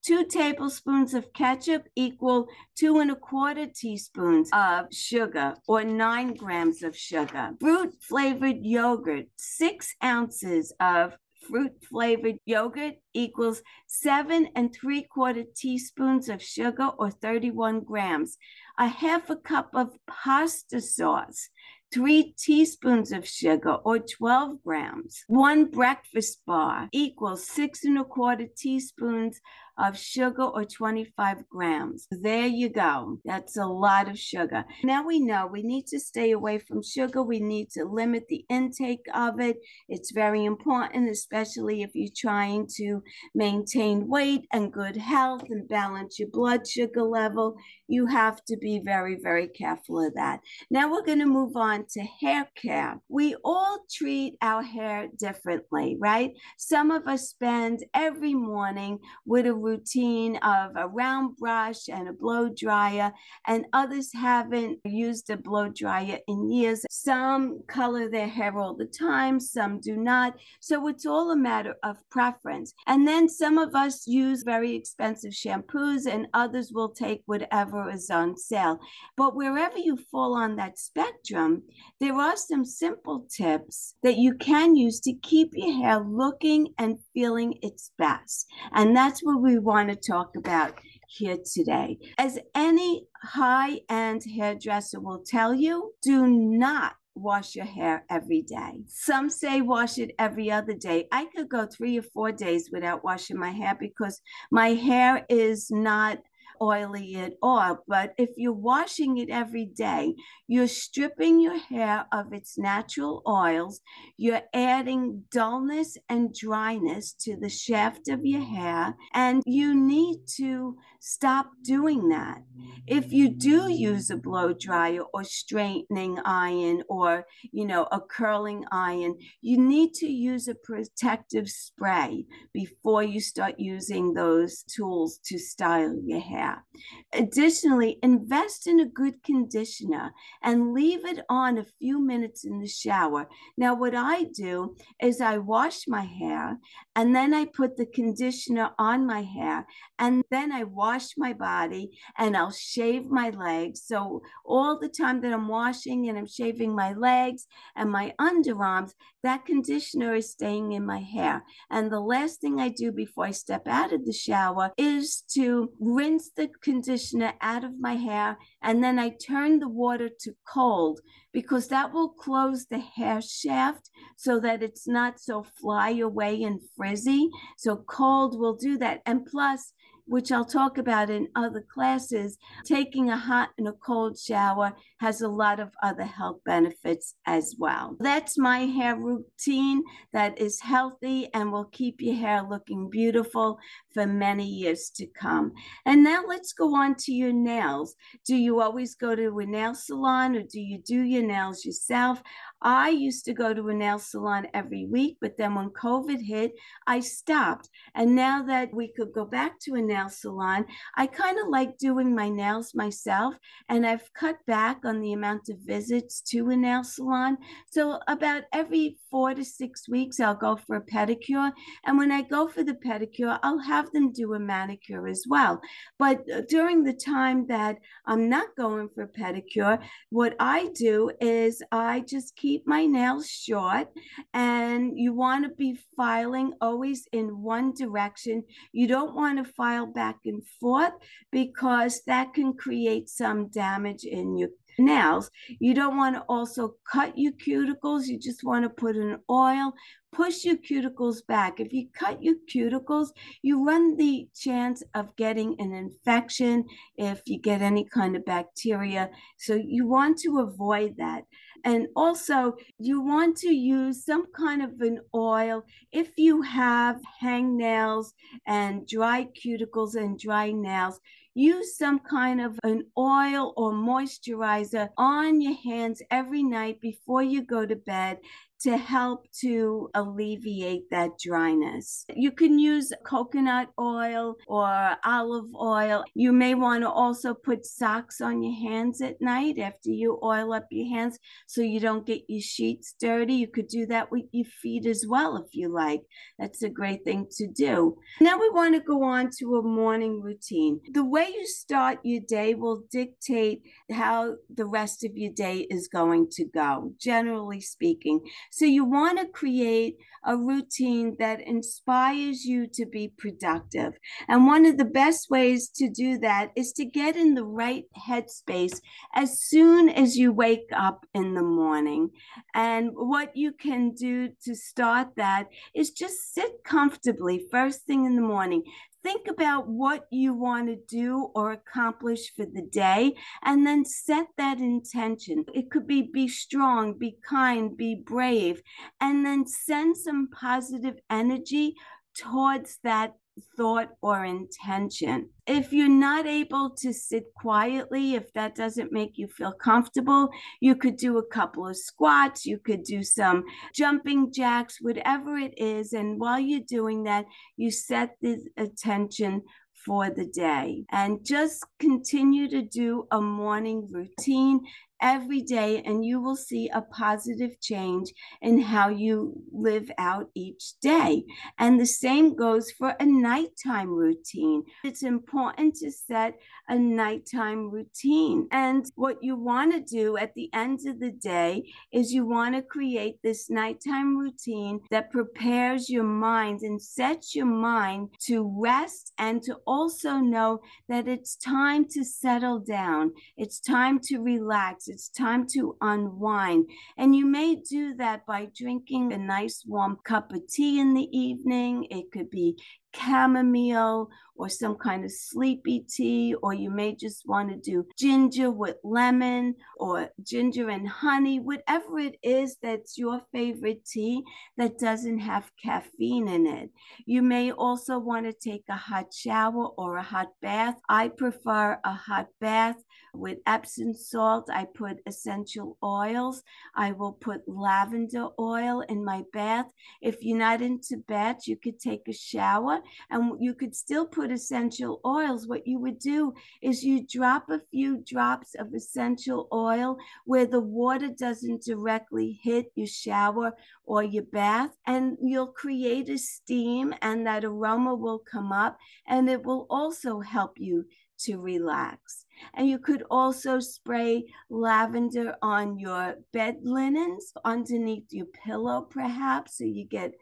two 0.04 0.26
tablespoons 0.26 1.14
of 1.14 1.32
ketchup 1.34 1.88
equal 1.96 2.48
two 2.76 3.00
and 3.00 3.12
a 3.12 3.16
quarter 3.16 3.66
teaspoons 3.66 4.50
of 4.54 4.86
sugar 4.92 5.56
or 5.68 5.84
nine 5.84 6.34
grams 6.34 6.84
of 6.84 6.96
sugar. 6.96 7.52
Fruit 7.60 7.94
flavored 8.02 8.58
yogurt, 8.62 9.26
six 9.38 9.96
ounces 10.04 10.74
of 10.80 11.14
fruit 11.50 11.74
flavored 11.90 12.38
yogurt 12.46 12.96
equals 13.14 13.62
seven 13.88 14.48
and 14.56 14.74
three 14.74 15.04
quarter 15.04 15.44
teaspoons 15.56 16.30
of 16.30 16.42
sugar 16.42 16.90
or 16.98 17.12
31 17.12 17.82
grams. 17.82 18.38
A 18.78 18.88
half 18.88 19.30
a 19.30 19.36
cup 19.36 19.70
of 19.74 19.96
pasta 20.08 20.82
sauce 20.82 21.50
three 21.94 22.34
teaspoons 22.38 23.12
of 23.12 23.28
sugar 23.28 23.74
or 23.86 24.00
12 24.00 24.64
grams. 24.64 25.24
One 25.28 25.66
breakfast 25.66 26.42
bar 26.46 26.90
equals 26.92 27.48
six 27.48 27.84
and 27.84 27.98
a 28.00 28.04
quarter 28.04 28.48
teaspoons 28.58 29.40
of 29.78 29.98
sugar 29.98 30.44
or 30.44 30.66
25 30.66 31.50
grams. 31.50 32.08
There 32.12 32.46
you 32.46 32.70
go. 32.70 33.20
That's 33.26 33.58
a 33.58 33.66
lot 33.66 34.08
of 34.10 34.20
sugar. 34.20 34.66
Now 34.84 35.06
we 35.06 35.20
know 35.20 35.48
we 35.48 35.64
need 35.64 35.88
to 35.88 36.00
stay 36.00 36.32
away 36.32 36.60
from 36.60 36.84
sugar. 36.84 37.24
We 37.24 37.40
need 37.40 37.70
to 37.72 37.86
limit 37.86 38.28
the 38.28 38.46
intake 38.50 39.06
of 39.14 39.40
it. 39.40 39.58
It's 39.90 40.12
very 40.12 40.46
important, 40.46 41.10
especially 41.10 41.82
if 41.82 41.92
you're 41.94 42.10
trying 42.16 42.68
to 42.78 43.02
maintain 43.34 44.08
weight 44.08 44.46
and 44.52 44.72
good 44.72 44.98
health 44.98 45.44
and 45.50 45.68
balance 45.68 46.20
your 46.20 46.30
blood 46.30 46.68
sugar 46.68 47.04
level. 47.04 47.56
You 47.88 48.06
have 48.06 48.44
to 48.46 48.58
be 48.58 48.82
very, 48.84 49.18
very 49.22 49.48
careful 49.48 50.06
of 50.06 50.14
that. 50.16 50.40
Now 50.70 50.92
we're 50.92 51.06
going 51.06 51.20
to 51.20 51.26
move 51.26 51.56
on 51.56 51.86
to 51.92 52.02
hair 52.22 52.48
care. 52.56 53.00
We 53.10 53.36
all 53.44 53.80
treat 53.92 54.36
our 54.42 54.62
hair 54.62 55.10
differently, 55.18 55.98
right? 56.00 56.32
Some 56.58 56.92
of 56.92 57.08
us 57.08 57.30
spend 57.30 57.84
every 57.94 58.34
morning 58.34 59.00
with 59.26 59.46
a 59.48 59.63
routine 59.64 60.36
of 60.38 60.76
a 60.76 60.88
round 60.88 61.38
brush 61.38 61.88
and 61.90 62.08
a 62.08 62.14
blow 62.14 62.50
dryer, 62.50 63.12
and 63.48 63.66
others 63.74 64.12
haven't 64.14 64.80
used 64.86 65.30
a 65.30 65.38
blow 65.38 65.70
dryer 65.70 66.20
in 66.28 66.50
years. 66.52 66.86
Some 66.92 67.64
color 67.68 68.10
their 68.10 68.28
hair 68.28 68.58
all 68.58 68.76
the 68.76 68.86
time, 68.86 69.40
some 69.40 69.80
do 69.80 69.96
not. 69.96 70.36
So 70.60 70.88
it's 70.88 71.06
all 71.06 71.32
a 71.32 71.38
matter 71.38 71.76
of 71.84 71.98
preference. 72.12 72.74
And 72.88 73.08
then 73.08 73.30
some 73.30 73.58
of 73.58 73.74
us 73.74 74.06
use 74.06 74.44
very 74.44 74.76
expensive 74.76 75.34
shampoos, 75.34 76.06
and 76.06 76.28
others 76.34 76.72
will 76.74 76.90
take 76.90 77.24
whatever 77.26 77.90
is 77.90 78.10
on 78.10 78.38
sale. 78.38 78.80
But 79.16 79.36
wherever 79.36 79.78
you 79.78 79.98
fall 80.12 80.36
on 80.36 80.56
that 80.58 80.78
spectrum, 80.78 81.64
there 82.00 82.16
are 82.16 82.36
some 82.36 82.66
simple 82.66 83.26
tips 83.36 83.96
that 84.04 84.18
you 84.18 84.36
can 84.36 84.76
use 84.76 85.00
to 85.02 85.14
keep 85.14 85.52
your 85.54 85.74
hair 85.74 86.00
looking 86.00 86.74
and 86.78 87.00
feeling 87.14 87.58
its 87.62 87.92
best. 87.98 88.48
And 88.74 88.96
that's 88.96 89.22
what 89.22 89.42
we 89.54 89.60
want 89.60 89.90
to 89.90 89.96
talk 89.96 90.36
about 90.36 90.74
here 91.08 91.38
today. 91.54 92.00
As 92.18 92.40
any 92.56 93.06
high 93.22 93.82
end 93.88 94.24
hairdresser 94.36 95.00
will 95.00 95.24
tell 95.26 95.54
you, 95.54 95.94
do 96.02 96.26
not 96.28 96.94
wash 97.14 97.56
your 97.56 97.66
hair 97.66 98.04
every 98.10 98.42
day. 98.42 98.82
Some 98.88 99.30
say 99.30 99.62
wash 99.62 100.00
it 100.00 100.16
every 100.18 100.50
other 100.50 100.74
day. 100.74 101.08
I 101.12 101.26
could 101.26 101.50
go 101.50 101.68
three 101.68 102.00
or 102.00 102.02
four 102.02 102.32
days 102.32 102.70
without 102.72 103.04
washing 103.04 103.38
my 103.38 103.52
hair 103.52 103.78
because 103.80 104.20
my 104.52 104.70
hair 104.70 105.24
is 105.30 105.70
not 105.70 106.18
oily 106.60 107.16
at 107.18 107.34
all. 107.44 107.84
But 107.88 108.14
if 108.18 108.30
you're 108.36 108.54
washing 108.54 109.18
it 109.18 109.30
every 109.30 109.66
day, 109.66 110.16
you're 110.54 110.68
stripping 110.68 111.40
your 111.40 111.58
hair 111.58 112.06
of 112.12 112.32
its 112.32 112.60
natural 112.60 113.24
oils. 113.28 113.82
You're 114.18 114.44
adding 114.54 115.24
dullness 115.32 115.98
and 116.10 116.32
dryness 116.32 117.14
to 117.22 117.36
the 117.36 117.50
shaft 117.50 118.08
of 118.08 118.24
your 118.24 118.44
hair. 118.44 118.96
And 119.16 119.42
you 119.48 119.74
need 119.74 120.20
to 120.38 120.78
stop 121.00 121.50
doing 121.64 122.08
that. 122.10 122.44
If 122.86 123.12
you 123.12 123.30
do 123.30 123.68
use 123.68 124.12
a 124.12 124.16
blow 124.16 124.54
dryer 124.54 125.02
or 125.12 125.24
straightening 125.24 126.20
iron 126.24 126.84
or, 126.88 127.26
you 127.52 127.66
know, 127.66 127.88
a 127.92 128.00
curling 128.00 128.64
iron, 128.72 129.16
you 129.42 129.58
need 129.58 129.96
to 129.96 130.08
use 130.08 130.48
a 130.48 130.54
protective 130.54 131.50
spray 131.50 132.26
before 132.54 133.02
you 133.02 133.20
start 133.20 133.56
using 133.58 134.14
those 134.14 134.62
tools 134.64 135.20
to 135.26 135.40
style 135.40 135.98
your 136.06 136.22
hair. 136.22 136.64
Additionally, 137.12 137.98
invest 138.04 138.68
in 138.68 138.80
a 138.80 138.86
good 138.86 139.24
conditioner 139.24 140.14
and 140.44 140.74
leave 140.74 141.06
it 141.06 141.20
on 141.30 141.58
a 141.58 141.66
few 141.80 142.00
minutes 142.00 142.44
in 142.44 142.60
the 142.60 142.68
shower. 142.68 143.28
Now, 143.58 143.76
what 143.76 143.96
I 143.96 144.24
do 144.24 144.76
is 145.02 145.22
I 145.22 145.38
wash 145.38 145.88
my 145.88 146.04
hair 146.04 146.58
and 146.96 147.16
then 147.16 147.34
I 147.34 147.46
put 147.46 147.78
the 147.78 147.86
conditioner 147.86 148.72
on 148.78 149.08
my 149.08 149.22
hair 149.22 149.66
and 149.98 150.24
then 150.30 150.52
I 150.52 150.64
wash 150.64 151.10
my 151.18 151.34
body 151.34 151.92
and 152.18 152.36
I'll 152.36 152.52
shave 152.52 153.06
my 153.06 153.30
legs. 153.30 153.84
So, 153.86 154.22
all 154.46 154.80
the 154.80 154.90
time 154.90 155.22
that 155.22 155.34
I'm 155.34 155.48
washing 155.48 156.10
and 156.10 156.18
I'm 156.18 156.28
shaving 156.28 156.76
my 156.76 156.94
legs 156.94 157.48
and 157.76 157.90
my 157.90 158.14
underarms, 158.20 158.92
that 159.24 159.46
conditioner 159.46 160.16
is 160.16 160.32
staying 160.32 160.74
in 160.74 160.86
my 160.86 161.00
hair. 161.00 161.44
And 161.72 161.92
the 161.92 162.02
last 162.02 162.42
thing 162.42 162.60
I 162.60 162.70
do 162.70 162.92
before 162.92 163.26
I 163.26 163.32
step 163.32 163.68
out 163.68 163.94
of 163.94 164.06
the 164.06 164.14
shower 164.14 164.72
is 164.78 165.24
to 165.34 165.72
rinse 165.80 166.32
the 166.36 166.50
conditioner 166.62 167.34
out 167.42 167.64
of 167.64 167.80
my 167.80 167.96
hair 167.96 168.38
and 168.62 168.84
then 168.84 169.00
I 169.00 169.10
turn 169.10 169.60
the 169.60 169.70
water 169.70 170.10
to 170.22 170.33
cold 170.48 171.00
because 171.32 171.68
that 171.68 171.92
will 171.94 172.10
close 172.10 172.66
the 172.66 172.80
hair 172.80 173.22
shaft 173.22 173.90
so 174.18 174.40
that 174.40 174.62
it's 174.64 174.88
not 174.88 175.20
so 175.20 175.44
fly 175.44 175.92
away 175.92 176.44
and 176.44 176.62
frizzy. 176.76 177.30
So 177.58 177.78
cold 177.88 178.40
will 178.40 178.56
do 178.56 178.78
that. 178.78 179.02
And 179.06 179.26
plus, 179.26 179.74
which 180.06 180.32
I'll 180.32 180.46
talk 180.46 180.78
about 180.78 181.10
in 181.10 181.28
other 181.36 181.62
classes, 181.62 182.38
taking 182.66 183.10
a 183.10 183.18
hot 183.18 183.50
and 183.58 183.68
a 183.68 183.74
cold 183.74 184.18
shower 184.18 184.74
has 185.00 185.22
a 185.22 185.28
lot 185.28 185.60
of 185.60 185.70
other 185.82 186.04
health 186.04 186.40
benefits 186.46 187.16
as 187.26 187.56
well. 187.58 187.96
That's 188.00 188.38
my 188.38 188.60
hair 188.60 188.96
routine 188.96 189.84
that 190.12 190.38
is 190.40 190.60
healthy 190.60 191.30
and 191.34 191.52
will 191.52 191.66
keep 191.66 192.02
your 192.02 192.16
hair 192.16 192.44
looking 192.44 192.90
beautiful 192.90 193.60
for 193.94 194.06
many 194.06 194.46
years 194.46 194.90
to 194.96 195.08
come. 195.08 195.54
And 195.86 196.04
now 196.04 196.24
let's 196.28 196.54
go 196.54 196.76
on 196.76 196.96
to 196.96 197.14
your 197.14 197.34
nails. 197.34 197.96
Do 198.26 198.36
you 198.36 198.62
always 198.62 198.96
go 198.96 199.16
to 199.16 199.40
a 199.40 199.46
nail 199.46 199.76
salon 199.76 200.36
or 200.36 200.44
do 200.44 200.60
you 200.60 200.80
do 200.80 201.02
your 201.02 201.24
nails 201.24 201.66
yourself? 201.66 202.22
I 202.64 202.90
used 202.90 203.26
to 203.26 203.34
go 203.34 203.54
to 203.54 203.68
a 203.68 203.74
nail 203.74 204.00
salon 204.00 204.48
every 204.54 204.86
week, 204.86 205.18
but 205.20 205.38
then 205.38 205.56
when 205.56 205.70
COVID 205.70 206.22
hit, 206.22 206.54
I 206.88 207.02
stopped. 207.02 207.70
And 207.96 208.16
now 208.16 208.44
that 208.44 208.74
we 208.74 208.94
could 208.94 209.12
go 209.14 209.26
back 209.26 209.60
to 209.62 209.76
a 209.76 209.82
nail 209.82 210.10
salon, 210.10 210.66
I 210.96 211.08
kind 211.08 211.38
of 211.40 211.50
like 211.50 211.78
doing 211.78 212.16
my 212.16 212.30
nails 212.30 212.74
myself. 212.74 213.36
And 213.68 213.86
I've 213.86 214.12
cut 214.14 214.38
back 214.48 214.86
on 214.86 215.02
the 215.02 215.14
amount 215.14 215.50
of 215.50 215.58
visits 215.60 216.22
to 216.30 216.50
a 216.50 216.56
nail 216.56 216.84
salon. 216.84 217.38
So 217.72 218.00
about 218.08 218.44
every 218.54 218.98
four 219.12 219.34
to 219.34 219.44
six 219.44 219.90
weeks, 219.90 220.20
I'll 220.20 220.36
go 220.36 220.56
for 220.56 220.78
a 220.78 220.82
pedicure. 220.82 221.52
And 221.86 221.98
when 221.98 222.12
I 222.12 222.22
go 222.22 222.48
for 222.48 222.64
the 222.64 222.76
pedicure, 222.76 223.40
I'll 223.44 223.60
have 223.60 223.92
them 223.92 224.12
do 224.12 224.34
a 224.34 224.40
manicure 224.40 225.08
as 225.08 225.26
well. 225.28 225.60
But 226.00 226.24
uh, 226.34 226.42
during 226.48 226.84
the 226.84 226.94
time 226.94 227.48
that 227.48 227.78
I'm 228.06 228.30
not 228.30 228.56
going 228.56 228.90
for 228.96 229.04
a 229.04 229.08
pedicure, 229.08 229.80
what 230.10 230.36
I 230.40 230.70
do 230.76 231.12
is 231.20 231.62
I 231.72 232.02
just 232.02 232.36
keep 232.36 232.53
keep 232.54 232.68
my 232.68 232.86
nails 232.86 233.28
short 233.28 233.88
and 234.34 234.92
you 234.96 235.12
want 235.12 235.44
to 235.44 235.50
be 235.56 235.76
filing 235.98 236.54
always 236.62 237.08
in 237.12 237.42
one 237.42 237.74
direction. 237.74 238.44
You 238.72 238.88
don't 238.88 239.16
want 239.16 239.44
to 239.44 239.54
file 239.54 239.88
back 239.88 240.18
and 240.26 240.46
forth 240.60 240.94
because 241.32 242.04
that 242.06 242.34
can 242.34 242.54
create 242.54 243.10
some 243.10 243.48
damage 243.50 244.04
in 244.04 244.38
your 244.38 244.50
nails. 244.78 245.32
You 245.60 245.74
don't 245.74 245.98
want 245.98 246.16
to 246.16 246.24
also 246.30 246.76
cut 246.92 247.18
your 247.18 247.34
cuticles. 247.34 248.06
You 248.06 248.20
just 248.20 248.44
want 248.44 248.64
to 248.64 248.70
put 248.70 248.96
an 248.96 249.18
oil, 249.30 249.74
push 250.12 250.46
your 250.46 250.58
cuticles 250.58 251.26
back. 251.28 251.60
If 251.60 251.74
you 251.74 251.88
cut 251.98 252.22
your 252.22 252.36
cuticles, 252.54 253.08
you 253.42 253.66
run 253.66 253.98
the 253.98 254.28
chance 254.36 254.84
of 254.94 255.16
getting 255.16 255.56
an 255.60 255.74
infection 255.74 256.66
if 256.98 257.22
you 257.26 257.40
get 257.40 257.62
any 257.62 257.86
kind 257.86 258.16
of 258.16 258.26
bacteria. 258.26 259.10
So 259.38 259.56
you 259.56 259.88
want 259.88 260.20
to 260.20 260.40
avoid 260.40 260.98
that. 260.98 261.24
And 261.64 261.88
also, 261.96 262.58
you 262.78 263.00
want 263.02 263.38
to 263.38 263.54
use 263.54 264.04
some 264.06 264.28
kind 264.34 264.62
of 264.62 264.82
an 264.82 265.00
oil 265.16 265.64
if 265.92 266.18
you 266.18 266.42
have 266.42 267.02
hangnails 267.22 268.14
and 268.46 268.86
dry 268.88 269.26
cuticles 269.26 269.96
and 269.96 270.20
dry 270.20 270.52
nails. 270.52 271.00
Use 271.36 271.76
some 271.78 272.00
kind 272.00 272.42
of 272.42 272.60
an 272.64 272.92
oil 272.98 273.54
or 273.58 273.72
moisturizer 273.72 274.90
on 274.98 275.42
your 275.42 275.56
hands 275.56 276.02
every 276.12 276.44
night 276.44 276.80
before 276.80 277.24
you 277.24 277.42
go 277.42 277.66
to 277.66 277.76
bed 277.76 278.20
to 278.62 278.78
help 278.78 279.26
to 279.42 279.90
alleviate 279.94 280.90
that 280.90 281.12
dryness. 281.22 282.06
You 282.16 282.32
can 282.32 282.60
use 282.60 282.94
coconut 283.06 283.70
oil 283.80 284.36
or 284.48 284.96
olive 285.04 285.54
oil. 285.60 286.04
You 286.14 286.32
may 286.32 286.56
want 286.56 286.84
to 286.84 286.90
also 286.90 287.34
put 287.34 287.66
socks 287.66 288.22
on 288.22 288.42
your 288.42 288.56
hands 288.72 289.02
at 289.02 289.22
night 289.22 289.60
after 289.60 289.90
you 289.90 290.20
oil 290.24 290.54
up 290.54 290.66
your 290.72 290.88
hands 290.96 291.20
so 291.48 291.62
you 291.62 291.80
don't 291.80 292.06
get 292.06 292.22
your 292.30 292.42
sheets 292.42 292.96
dirty. 293.00 293.34
You 293.34 293.48
could 293.48 293.68
do 293.68 293.86
that 293.88 294.12
with 294.12 294.26
your 294.32 294.46
feet 294.62 294.86
as 294.86 295.06
well 295.08 295.36
if 295.38 295.54
you 295.54 295.68
like. 295.68 296.02
That's 296.40 296.64
a 296.64 296.70
great 296.70 297.04
thing 297.04 297.28
to 297.38 297.48
do. 297.48 297.98
Now 298.22 298.40
we 298.40 298.50
want 298.50 298.76
to 298.76 298.82
go 298.82 299.04
on 299.04 299.30
to 299.40 299.56
a 299.56 299.62
morning 299.64 300.22
routine. 300.22 300.80
The 300.94 301.04
way 301.04 301.28
you 301.28 301.46
start 301.46 302.00
your 302.04 302.22
day 302.28 302.54
will 302.54 302.84
dictate 302.92 303.62
how 303.92 304.36
the 304.54 304.66
rest 304.66 305.04
of 305.04 305.12
your 305.16 305.32
day 305.34 305.68
is 305.70 305.90
going 305.90 306.30
to 306.32 306.46
go, 306.46 306.94
generally 307.00 307.60
speaking. 307.60 308.22
So 308.56 308.66
you 308.66 308.86
want 308.86 309.18
to 309.18 309.26
create 309.26 309.98
a 310.24 310.38
routine 310.38 311.16
that 311.18 311.42
inspires 311.42 312.46
you 312.46 312.68
to 312.76 312.86
be 312.86 313.12
productive. 313.18 313.94
And 314.28 314.46
one 314.46 314.68
of 314.68 314.78
the 314.78 314.86
best 314.86 315.32
ways 315.32 315.70
to 315.70 315.90
do 315.90 316.20
that 316.20 316.52
is 316.56 316.72
to 316.74 316.86
get 316.86 317.16
in 317.16 317.34
the 317.34 317.46
right 317.46 317.86
headspace 317.98 318.80
as 319.16 319.42
soon 319.42 319.90
as 319.90 320.18
you 320.18 320.32
wake 320.32 320.70
up 320.72 321.04
in 321.16 321.34
the 321.34 321.42
morning. 321.42 322.12
And 322.54 322.92
what 322.94 323.36
you 323.36 323.54
can 323.54 323.96
do 323.96 324.30
to 324.46 324.54
start 324.54 325.08
that 325.18 325.48
is 325.74 325.90
just 325.90 326.36
sit 326.36 326.64
comfortably 326.64 327.48
first 327.50 327.88
thing 327.88 328.06
in 328.06 328.16
the 328.16 328.22
morning 328.22 328.62
think 329.04 329.28
about 329.28 329.68
what 329.68 330.06
you 330.12 330.34
want 330.34 330.68
to 330.68 330.78
do 330.88 331.30
or 331.36 331.52
accomplish 331.52 332.34
for 332.36 332.46
the 332.46 332.62
day 332.72 333.14
and 333.44 333.68
then 333.68 333.86
set 333.86 334.28
that 334.38 334.60
intention. 334.60 335.46
It 335.54 335.70
could 335.70 335.86
be 335.86 336.10
be 336.14 336.28
strong, 336.28 336.98
be 336.98 337.18
kind, 337.28 337.76
be 337.76 337.96
brave, 337.96 338.62
and 339.00 339.26
then 339.26 339.46
send 339.46 339.98
some 339.98 340.30
positive 340.30 340.96
energy 341.10 341.76
towards 342.16 342.80
that 342.84 343.14
thought 343.58 343.90
or 344.02 344.26
intention. 344.26 345.30
If 345.48 345.74
you're 345.74 345.90
not 345.90 346.26
able 346.26 346.70
to 346.82 346.94
sit 346.94 347.26
quietly, 347.36 348.16
if 348.16 348.32
that 348.34 348.56
doesn't 348.56 348.92
make 348.92 349.18
you 349.18 349.28
feel 349.28 349.54
comfortable, 349.54 350.30
you 350.62 350.76
could 350.76 350.98
do 350.98 351.18
a 351.18 351.26
couple 351.26 351.68
of 351.68 351.78
squats, 351.78 352.46
you 352.46 352.60
could 352.60 352.84
do 352.84 353.04
some 353.04 353.44
jumping 353.74 354.32
jacks, 354.32 354.78
whatever 354.82 355.38
it 355.38 355.54
is. 355.58 355.94
And 355.94 356.20
while 356.20 356.40
you're 356.40 356.62
doing 356.68 357.04
that, 357.04 357.26
you 357.58 357.72
set 357.72 358.16
the 358.22 358.40
attention 358.58 359.42
for 359.86 360.10
the 360.10 360.26
day 360.26 360.86
and 360.92 361.26
just 361.26 361.66
continue 361.80 362.48
to 362.50 362.62
do 362.62 363.06
a 363.12 363.20
morning 363.20 363.88
routine 363.92 364.62
every 365.04 365.42
day, 365.42 365.84
and 365.86 366.04
you 366.04 366.20
will 366.22 366.36
see 366.36 366.70
a 366.70 366.82
positive 366.82 367.60
change 367.62 368.12
in 368.42 368.62
how 368.62 368.88
you 368.90 369.34
live 369.52 369.92
out 369.98 370.30
each 370.34 370.80
day. 370.82 371.26
And 371.60 371.80
the 371.80 371.86
same 371.86 372.36
goes 372.36 372.72
for 372.72 372.96
a 373.00 373.06
nighttime 373.06 373.90
routine. 373.90 374.64
It's 374.84 375.04
important 375.04 375.76
to 375.76 375.92
set 375.92 376.40
a 376.70 376.80
nighttime 376.80 377.70
routine. 377.70 378.48
And 378.52 378.86
what 378.96 379.18
you 379.22 379.36
want 379.36 379.74
to 379.74 379.82
do 379.82 380.18
at 380.18 380.34
the 380.34 380.50
end 380.54 380.80
of 380.88 381.00
the 381.00 381.12
day 381.12 381.66
is 381.92 382.14
you 382.14 382.26
want 382.26 382.56
to 382.56 382.62
create 382.62 383.18
this 383.22 383.50
nighttime 383.50 384.18
routine 384.18 384.80
that 384.90 385.12
prepares 385.12 385.90
your 385.90 386.06
mind 386.06 386.62
and 386.62 386.82
sets 386.82 387.36
your 387.36 387.46
mind 387.46 388.10
to 388.28 388.50
rest 388.58 389.12
and 389.18 389.44
to 389.44 389.58
also 389.68 390.14
know 390.18 390.62
that 390.88 391.08
it's 391.08 391.36
time 391.36 391.86
to 391.90 392.06
settle 392.06 392.60
down. 392.60 393.12
It's 393.36 393.60
time 393.60 394.00
to 394.06 394.20
relax. 394.20 394.88
It's 394.94 395.10
time 395.10 395.48
to 395.48 395.76
unwind. 395.82 396.70
And 397.00 397.16
you 397.16 397.26
may 397.26 397.56
do 397.56 397.96
that 397.96 398.28
by 398.28 398.50
drinking 398.56 399.12
a 399.12 399.18
nice 399.18 399.64
warm 399.66 399.98
cup 400.04 400.32
of 400.32 400.48
tea 400.48 400.80
in 400.80 400.94
the 400.94 401.10
evening. 401.12 401.88
It 401.90 402.12
could 402.12 402.30
be 402.30 402.62
chamomile 402.96 404.08
or 404.36 404.50
some 404.50 404.76
kind 404.76 405.04
of 405.04 405.12
sleepy 405.12 405.86
tea, 405.90 406.36
or 406.42 406.54
you 406.54 406.70
may 406.70 406.96
just 406.96 407.28
want 407.28 407.50
to 407.50 407.56
do 407.56 407.86
ginger 407.98 408.52
with 408.52 408.78
lemon 408.84 409.56
or 409.78 410.10
ginger 410.24 410.70
and 410.70 410.88
honey, 410.88 411.40
whatever 411.40 412.00
it 412.00 412.18
is 412.24 412.58
that's 412.62 412.98
your 412.98 413.22
favorite 413.32 413.86
tea 413.86 414.24
that 414.58 414.80
doesn't 414.80 415.20
have 415.20 415.52
caffeine 415.64 416.28
in 416.28 416.46
it. 416.46 416.70
You 417.06 417.22
may 417.22 417.52
also 417.52 418.00
want 418.00 418.26
to 418.26 418.34
take 418.34 418.66
a 418.70 418.76
hot 418.76 419.14
shower 419.14 419.68
or 419.78 419.98
a 419.98 420.04
hot 420.04 420.30
bath. 420.42 420.76
I 420.90 421.10
prefer 421.10 421.80
a 421.84 421.94
hot 421.94 422.28
bath 422.40 422.78
with 423.14 423.38
Epsom 423.46 423.94
salt. 423.94 424.50
I 424.52 424.66
put 424.66 424.98
essential 425.06 425.78
oils. 425.84 426.44
I 426.76 426.92
will 426.92 427.14
put 427.14 427.48
lavender 427.48 428.30
oil 428.40 428.82
in 428.82 429.06
my 429.06 429.24
bath. 429.32 429.72
If 430.02 430.24
you're 430.24 430.38
not 430.38 430.62
into 430.62 430.98
baths, 431.08 431.48
you 431.48 431.56
could 431.56 431.80
take 431.80 432.08
a 432.08 432.14
shower 432.14 432.80
and 433.10 433.34
you 433.40 433.54
could 433.54 433.76
still 433.76 434.06
put 434.06 434.32
essential 434.32 435.00
oils. 435.06 435.48
What 435.48 435.68
you 435.68 435.80
would 435.80 436.00
do 436.00 436.34
is 436.62 436.84
you 436.84 437.06
drop 437.06 437.50
a 437.50 437.62
few 437.72 438.04
drops 438.06 438.56
of 438.56 438.74
essential 438.74 439.48
oil 439.54 439.98
where 440.26 440.46
the 440.46 440.60
water 440.60 441.10
doesn't 441.10 441.64
directly 441.64 442.40
hit 442.44 442.72
your 442.76 442.88
shower 442.88 443.54
or 443.86 444.02
your 444.02 444.24
bath, 444.24 444.72
and 444.88 445.18
you'll 445.22 445.48
create 445.48 446.08
a 446.10 446.18
steam, 446.18 446.94
and 447.02 447.28
that 447.28 447.44
aroma 447.44 447.94
will 447.94 448.20
come 448.20 448.52
up, 448.52 448.78
and 449.06 449.30
it 449.30 449.44
will 449.44 449.68
also 449.70 450.22
help 450.22 450.54
you 450.58 450.86
to 451.20 451.38
relax. 451.38 452.23
And 452.54 452.68
you 452.68 452.80
could 452.80 453.04
also 453.10 453.60
spray 453.60 454.26
lavender 454.50 455.36
on 455.42 455.78
your 455.80 456.16
bed 456.32 456.58
linens, 456.64 457.34
underneath 457.46 458.12
your 458.12 458.28
pillow, 458.28 458.82
perhaps, 458.82 459.58
so 459.58 459.64
you 459.64 459.86
get 459.86 460.14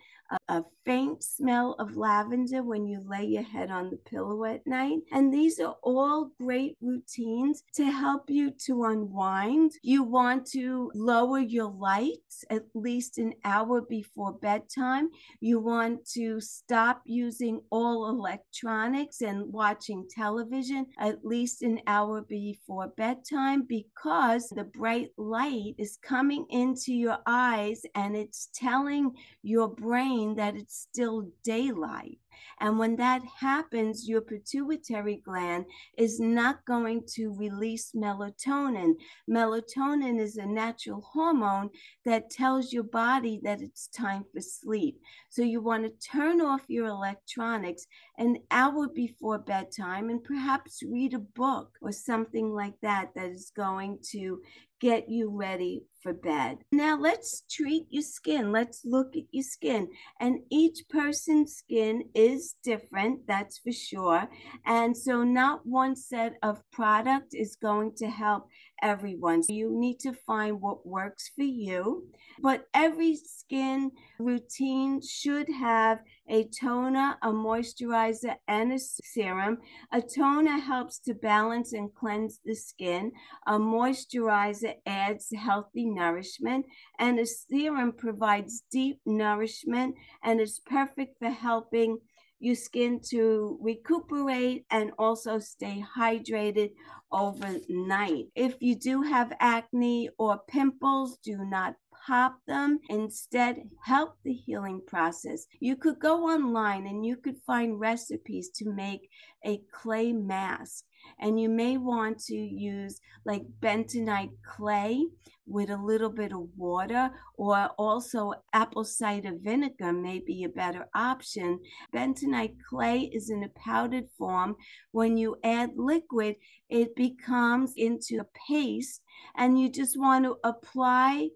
a, 0.47 0.63
faint 0.86 1.24
smell 1.24 1.76
of 1.80 1.96
lavender 1.96 2.63
when 2.63 2.86
you 2.86 3.02
lay 3.06 3.26
your 3.26 3.44
head 3.44 3.70
on 3.70 3.89
the 3.89 3.98
pillow 3.98 4.44
at 4.46 4.65
night. 4.65 5.00
And 5.12 5.34
these 5.34 5.60
are 5.60 5.76
all 5.84 6.32
great 6.39 6.78
routines 6.82 7.63
to 7.76 7.86
help 7.86 8.30
you 8.30 8.52
to 8.65 8.86
unwind. 8.86 9.74
You 9.84 10.04
want 10.04 10.46
to 10.52 10.91
lower 10.96 11.39
your 11.39 11.72
lights 11.72 12.44
at 12.50 12.63
least 12.74 13.17
an 13.17 13.34
hour 13.44 13.82
before 13.82 14.34
bedtime. 14.34 15.10
You 15.39 15.60
want 15.60 16.06
to 16.13 16.41
stop 16.41 17.02
using 17.06 17.62
all 17.70 18.10
electronics 18.10 19.22
and 19.22 19.52
watching 19.52 20.08
television 20.10 20.88
at 21.00 21.24
least 21.24 21.62
an 21.62 21.80
hour 21.88 22.22
before 22.22 22.88
bedtime 22.98 23.63
because 23.67 24.50
the 24.50 24.63
bright 24.63 25.12
light 25.17 25.76
is 25.78 25.98
coming 26.02 26.46
into 26.50 26.94
your 26.94 27.17
eyes 27.26 27.82
and 27.96 28.15
it's 28.15 28.50
telling 28.54 29.12
your 29.44 29.67
brain 29.67 30.36
that 30.36 30.56
it's 30.56 30.71
still 30.72 31.30
daylight. 31.44 32.20
And 32.60 32.80
when 32.80 32.96
that 32.98 33.22
happens, 33.40 34.08
your 34.08 34.22
pituitary 34.22 35.18
gland 35.18 35.66
is 35.98 36.20
not 36.20 36.64
going 36.66 37.04
to 37.16 37.36
release 37.36 37.92
melatonin. 37.96 38.94
Melatonin 39.30 40.20
is 40.20 40.38
a 40.38 40.46
natural 40.46 41.02
hormone 41.02 41.70
that 42.06 42.30
tells 42.30 42.72
your 42.72 42.84
body 42.84 43.40
that 43.44 43.62
it's 43.62 43.88
time 43.88 44.24
for 44.34 44.42
sleep. 44.42 45.00
So 45.30 45.42
you 45.42 45.62
want 45.62 45.84
to 45.84 46.10
turn 46.10 46.42
off 46.42 46.62
your 46.68 46.88
electronics 46.88 47.86
an 48.18 48.38
hour 48.50 48.88
before 48.88 49.40
bedtime 49.40 50.10
and 50.10 50.24
perhaps 50.24 50.84
read 50.84 51.14
a 51.14 51.20
book 51.20 51.72
or 51.82 51.92
something 51.92 52.54
like 52.54 52.80
that 52.82 53.10
that 53.16 53.30
is 53.32 53.52
going 53.56 54.00
to 54.12 54.42
get 54.80 55.10
you 55.10 55.30
ready 55.30 55.84
for 56.02 56.14
bed. 56.14 56.58
Now 56.72 56.98
let's 57.00 57.44
treat 57.50 57.88
your 57.90 58.04
skin. 58.04 58.52
Let's 58.52 58.82
look 58.86 59.16
at 59.16 59.24
your 59.32 59.44
skin. 59.44 59.90
And 60.20 60.40
each 60.50 60.80
person's 60.90 61.56
skin 61.56 62.04
is 62.16 62.56
different, 62.64 63.28
that's 63.28 63.60
for 63.60 63.72
sure. 63.72 64.28
And 64.66 64.96
so 64.96 65.24
not 65.24 65.66
one 65.66 65.96
set 65.96 66.34
of 66.44 66.62
product 66.72 67.34
is 67.34 67.56
going 67.56 67.94
to 67.98 68.08
help 68.08 68.48
everyone. 68.82 69.44
So 69.44 69.54
you 69.54 69.70
need 69.72 70.00
to 70.00 70.14
find 70.14 70.60
what 70.62 70.86
works 70.86 71.32
for 71.36 71.44
you. 71.44 72.08
But 72.42 72.66
every 72.74 73.16
skin 73.16 73.92
routine 74.20 75.02
should 75.02 75.48
have 75.50 76.00
a 76.28 76.46
toner, 76.46 77.18
a 77.22 77.30
moisturizer, 77.30 78.36
and 78.48 78.74
a 78.74 78.80
serum. 78.80 79.60
A 79.92 80.02
toner 80.02 80.58
helps 80.58 81.00
to 81.00 81.14
balance 81.14 81.74
and 81.74 81.94
cleanse 81.94 82.40
the 82.44 82.56
skin. 82.56 83.12
A 83.48 83.60
moisturizer 83.60 84.76
adds 84.86 85.28
healthy 85.36 85.86
nourishment, 85.93 86.65
and 86.99 87.19
a 87.19 87.25
serum 87.25 87.91
provides 87.91 88.63
deep 88.71 88.99
nourishment 89.06 89.95
and 90.23 90.39
is 90.39 90.60
perfect 90.60 91.17
for 91.19 91.30
helping 91.30 91.97
your 92.39 92.56
skin 92.56 92.99
to 92.99 93.58
recuperate 93.62 94.65
and 94.71 94.91
also 94.97 95.38
stay 95.38 95.84
hydrated 95.95 96.71
overnight. 97.12 98.25
If 98.36 98.56
you 98.60 98.75
do 98.75 99.04
have 99.04 99.32
acne 99.39 100.10
or 100.17 100.41
pimples, 100.47 101.17
do 101.23 101.38
not 101.45 101.75
pop 102.06 102.38
them. 102.48 102.80
Instead, 102.90 103.58
help 103.84 104.16
the 104.24 104.34
healing 104.34 104.82
process. 104.88 105.46
You 105.60 105.76
could 105.76 106.00
go 106.00 106.26
online 106.26 106.88
and 106.88 107.06
you 107.06 107.16
could 107.18 107.38
find 107.46 107.80
recipes 107.80 108.50
to 108.56 108.70
make 108.70 109.10
a 109.46 109.62
clay 109.72 110.12
mask. 110.14 110.86
And 111.20 111.40
you 111.40 111.50
may 111.50 111.78
want 111.78 112.20
to 112.26 112.36
use 112.36 113.00
like 113.26 113.44
bentonite 113.60 114.32
clay 114.46 115.04
with 115.48 115.70
a 115.70 115.78
little 115.78 116.10
bit 116.10 116.32
of 116.32 116.48
water, 116.56 117.12
or 117.36 117.70
also 117.78 118.34
apple 118.54 118.86
cider 118.86 119.34
vinegar 119.42 119.92
may 119.92 120.20
be 120.20 120.44
a 120.44 120.50
better 120.50 120.88
option. 120.94 121.60
Bentonite 121.94 122.56
clay 122.70 123.10
is 123.12 123.30
in 123.30 123.44
a 123.44 123.50
powdered 123.50 124.06
form. 124.18 124.56
When 124.92 125.18
you 125.18 125.36
add 125.44 125.72
liquid, 125.76 126.36
it 126.70 126.96
becomes 126.96 127.74
into 127.76 128.20
a 128.22 128.28
paste, 128.48 129.02
and 129.36 129.60
you 129.60 129.70
just 129.70 130.00
want 130.00 130.26
to 130.26 130.38
apply 130.44 131.30